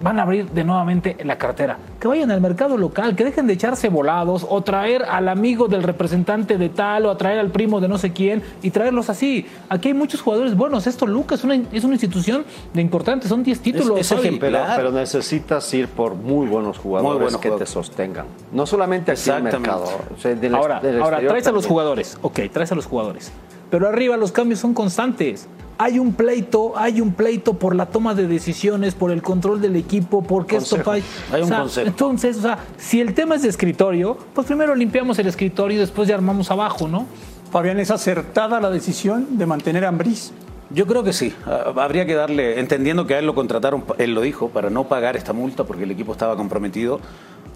[0.00, 1.76] van a abrir de nuevamente la cartera.
[2.00, 5.82] Que vayan al mercado local, que dejen de echarse volados o traer al amigo del
[5.82, 9.46] representante de tal o a traer al primo de no sé quién y traerlos así.
[9.68, 10.86] Aquí hay muchos jugadores buenos.
[10.86, 13.26] Esto, Lucas, es una, es una institución de importante.
[13.28, 14.06] Son 10 títulos.
[14.08, 14.38] Fabi.
[14.38, 17.68] Pero, pero necesitas ir por muy buenos jugadores Muy buenos que jugadores.
[17.68, 18.26] te sostengan.
[18.52, 19.84] No solamente aquí en el mercado.
[20.16, 22.18] o sea, del- ahora, del ahora traes a los jugadores.
[22.22, 23.32] Ok, traes a los jugadores.
[23.70, 25.46] Pero arriba los cambios son constantes.
[25.80, 29.76] Hay un pleito, hay un pleito por la toma de decisiones, por el control del
[29.76, 31.04] equipo, porque esto falla.
[31.32, 31.86] Hay un O sea, consejo.
[31.86, 35.80] Entonces, o sea, si el tema es de escritorio, pues primero limpiamos el escritorio y
[35.80, 37.06] después ya armamos abajo, ¿no?
[37.52, 40.32] Fabián, ¿es acertada la decisión de mantener a Ambriz?
[40.70, 41.32] Yo creo que sí.
[41.46, 44.84] Ah, Habría que darle, entendiendo que a él lo contrataron, él lo dijo, para no
[44.84, 47.00] pagar esta multa porque el equipo estaba comprometido.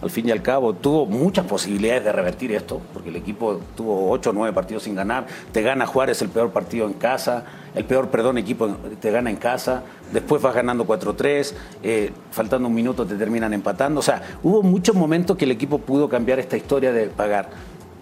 [0.03, 4.11] Al fin y al cabo, tuvo muchas posibilidades de revertir esto, porque el equipo tuvo
[4.11, 5.26] 8 o 9 partidos sin ganar.
[5.53, 7.44] Te gana Juárez el peor partido en casa,
[7.76, 8.68] el peor, perdón, equipo
[9.00, 9.84] te gana en casa.
[10.12, 14.00] Después vas ganando 4-3, eh, faltando un minuto te terminan empatando.
[14.00, 17.48] O sea, hubo muchos momentos que el equipo pudo cambiar esta historia de pagar.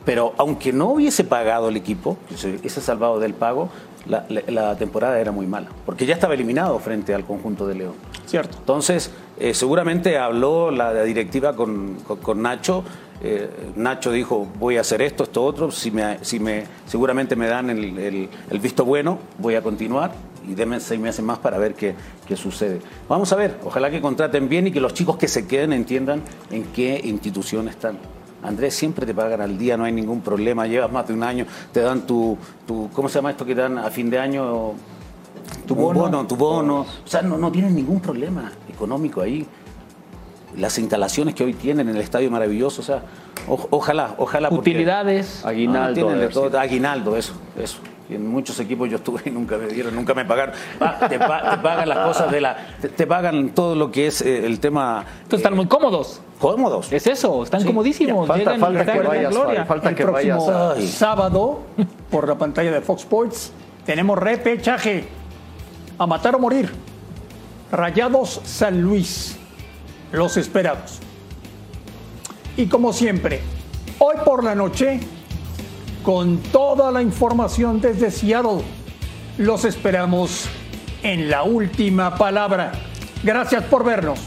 [0.07, 2.17] Pero aunque no hubiese pagado el equipo,
[2.63, 3.69] ese salvado del pago,
[4.07, 7.75] la, la- la temporada era muy mala, porque ya estaba eliminado frente al conjunto de
[7.75, 7.93] León.
[8.25, 8.57] Cierto.
[8.59, 9.11] Entonces,
[9.41, 11.97] eh, seguramente habló la, directiva con,
[12.37, 12.85] Nacho.
[13.23, 15.71] eh, Nacho dijo, voy a hacer esto, esto, otro.
[15.71, 18.29] Si me, si me, seguramente me dan el
[18.61, 20.13] visto bueno, voy a continuar.
[20.49, 21.95] Y denme seis meses más para ver qué,
[22.27, 22.81] qué sucede.
[23.09, 26.23] Vamos a ver, ojalá que contraten bien y que los chicos que se queden entiendan
[26.51, 27.99] en qué institución están.
[28.43, 31.45] Andrés, siempre te pagan al día, no hay ningún problema, llevas más de un año,
[31.73, 34.73] te dan tu, tu ¿cómo se llama esto que te dan a fin de año?
[35.75, 36.81] Tu bono, tu bono.
[36.81, 39.47] O sea, no, no tienen ningún problema económico ahí.
[40.57, 43.03] Las instalaciones que hoy tienen en el estadio maravilloso, o sea,
[43.49, 44.49] o- ojalá, ojalá.
[44.49, 45.45] porque- Utilidades.
[45.95, 46.51] Tienen de debe todo.
[46.51, 46.59] ser.
[46.59, 47.79] Aguinaldo, eso, eso.
[48.09, 50.57] Y en muchos equipos yo estuve y nunca me dieron, nunca me pagaron.
[50.81, 52.57] Pa- te, pa- te pagan las cosas de la.
[52.81, 55.05] Te, te pagan todo lo que es eh, el tema.
[55.19, 56.21] Entonces están muy cómodos.
[56.41, 56.93] Cómodos.
[56.93, 57.67] Es eso, están Sí.
[57.69, 58.27] comodísimos.
[58.27, 59.65] Ya, falta- llegan falta que vayas, gloria.
[59.67, 60.89] Falta el que próximo vayas Ay.
[60.89, 61.61] sábado,
[62.11, 63.53] por la pantalla de Fox Sports,
[63.87, 65.05] tenemos repechaje
[66.01, 66.73] a matar o morir.
[67.71, 69.37] Rayados San Luis,
[70.13, 70.99] los esperados.
[72.57, 73.43] Y como siempre,
[73.99, 75.01] hoy por la noche,
[76.03, 78.63] con toda la información desde Seattle,
[79.37, 80.47] los esperamos
[81.03, 82.73] en la última palabra.
[83.23, 84.21] Gracias por vernos.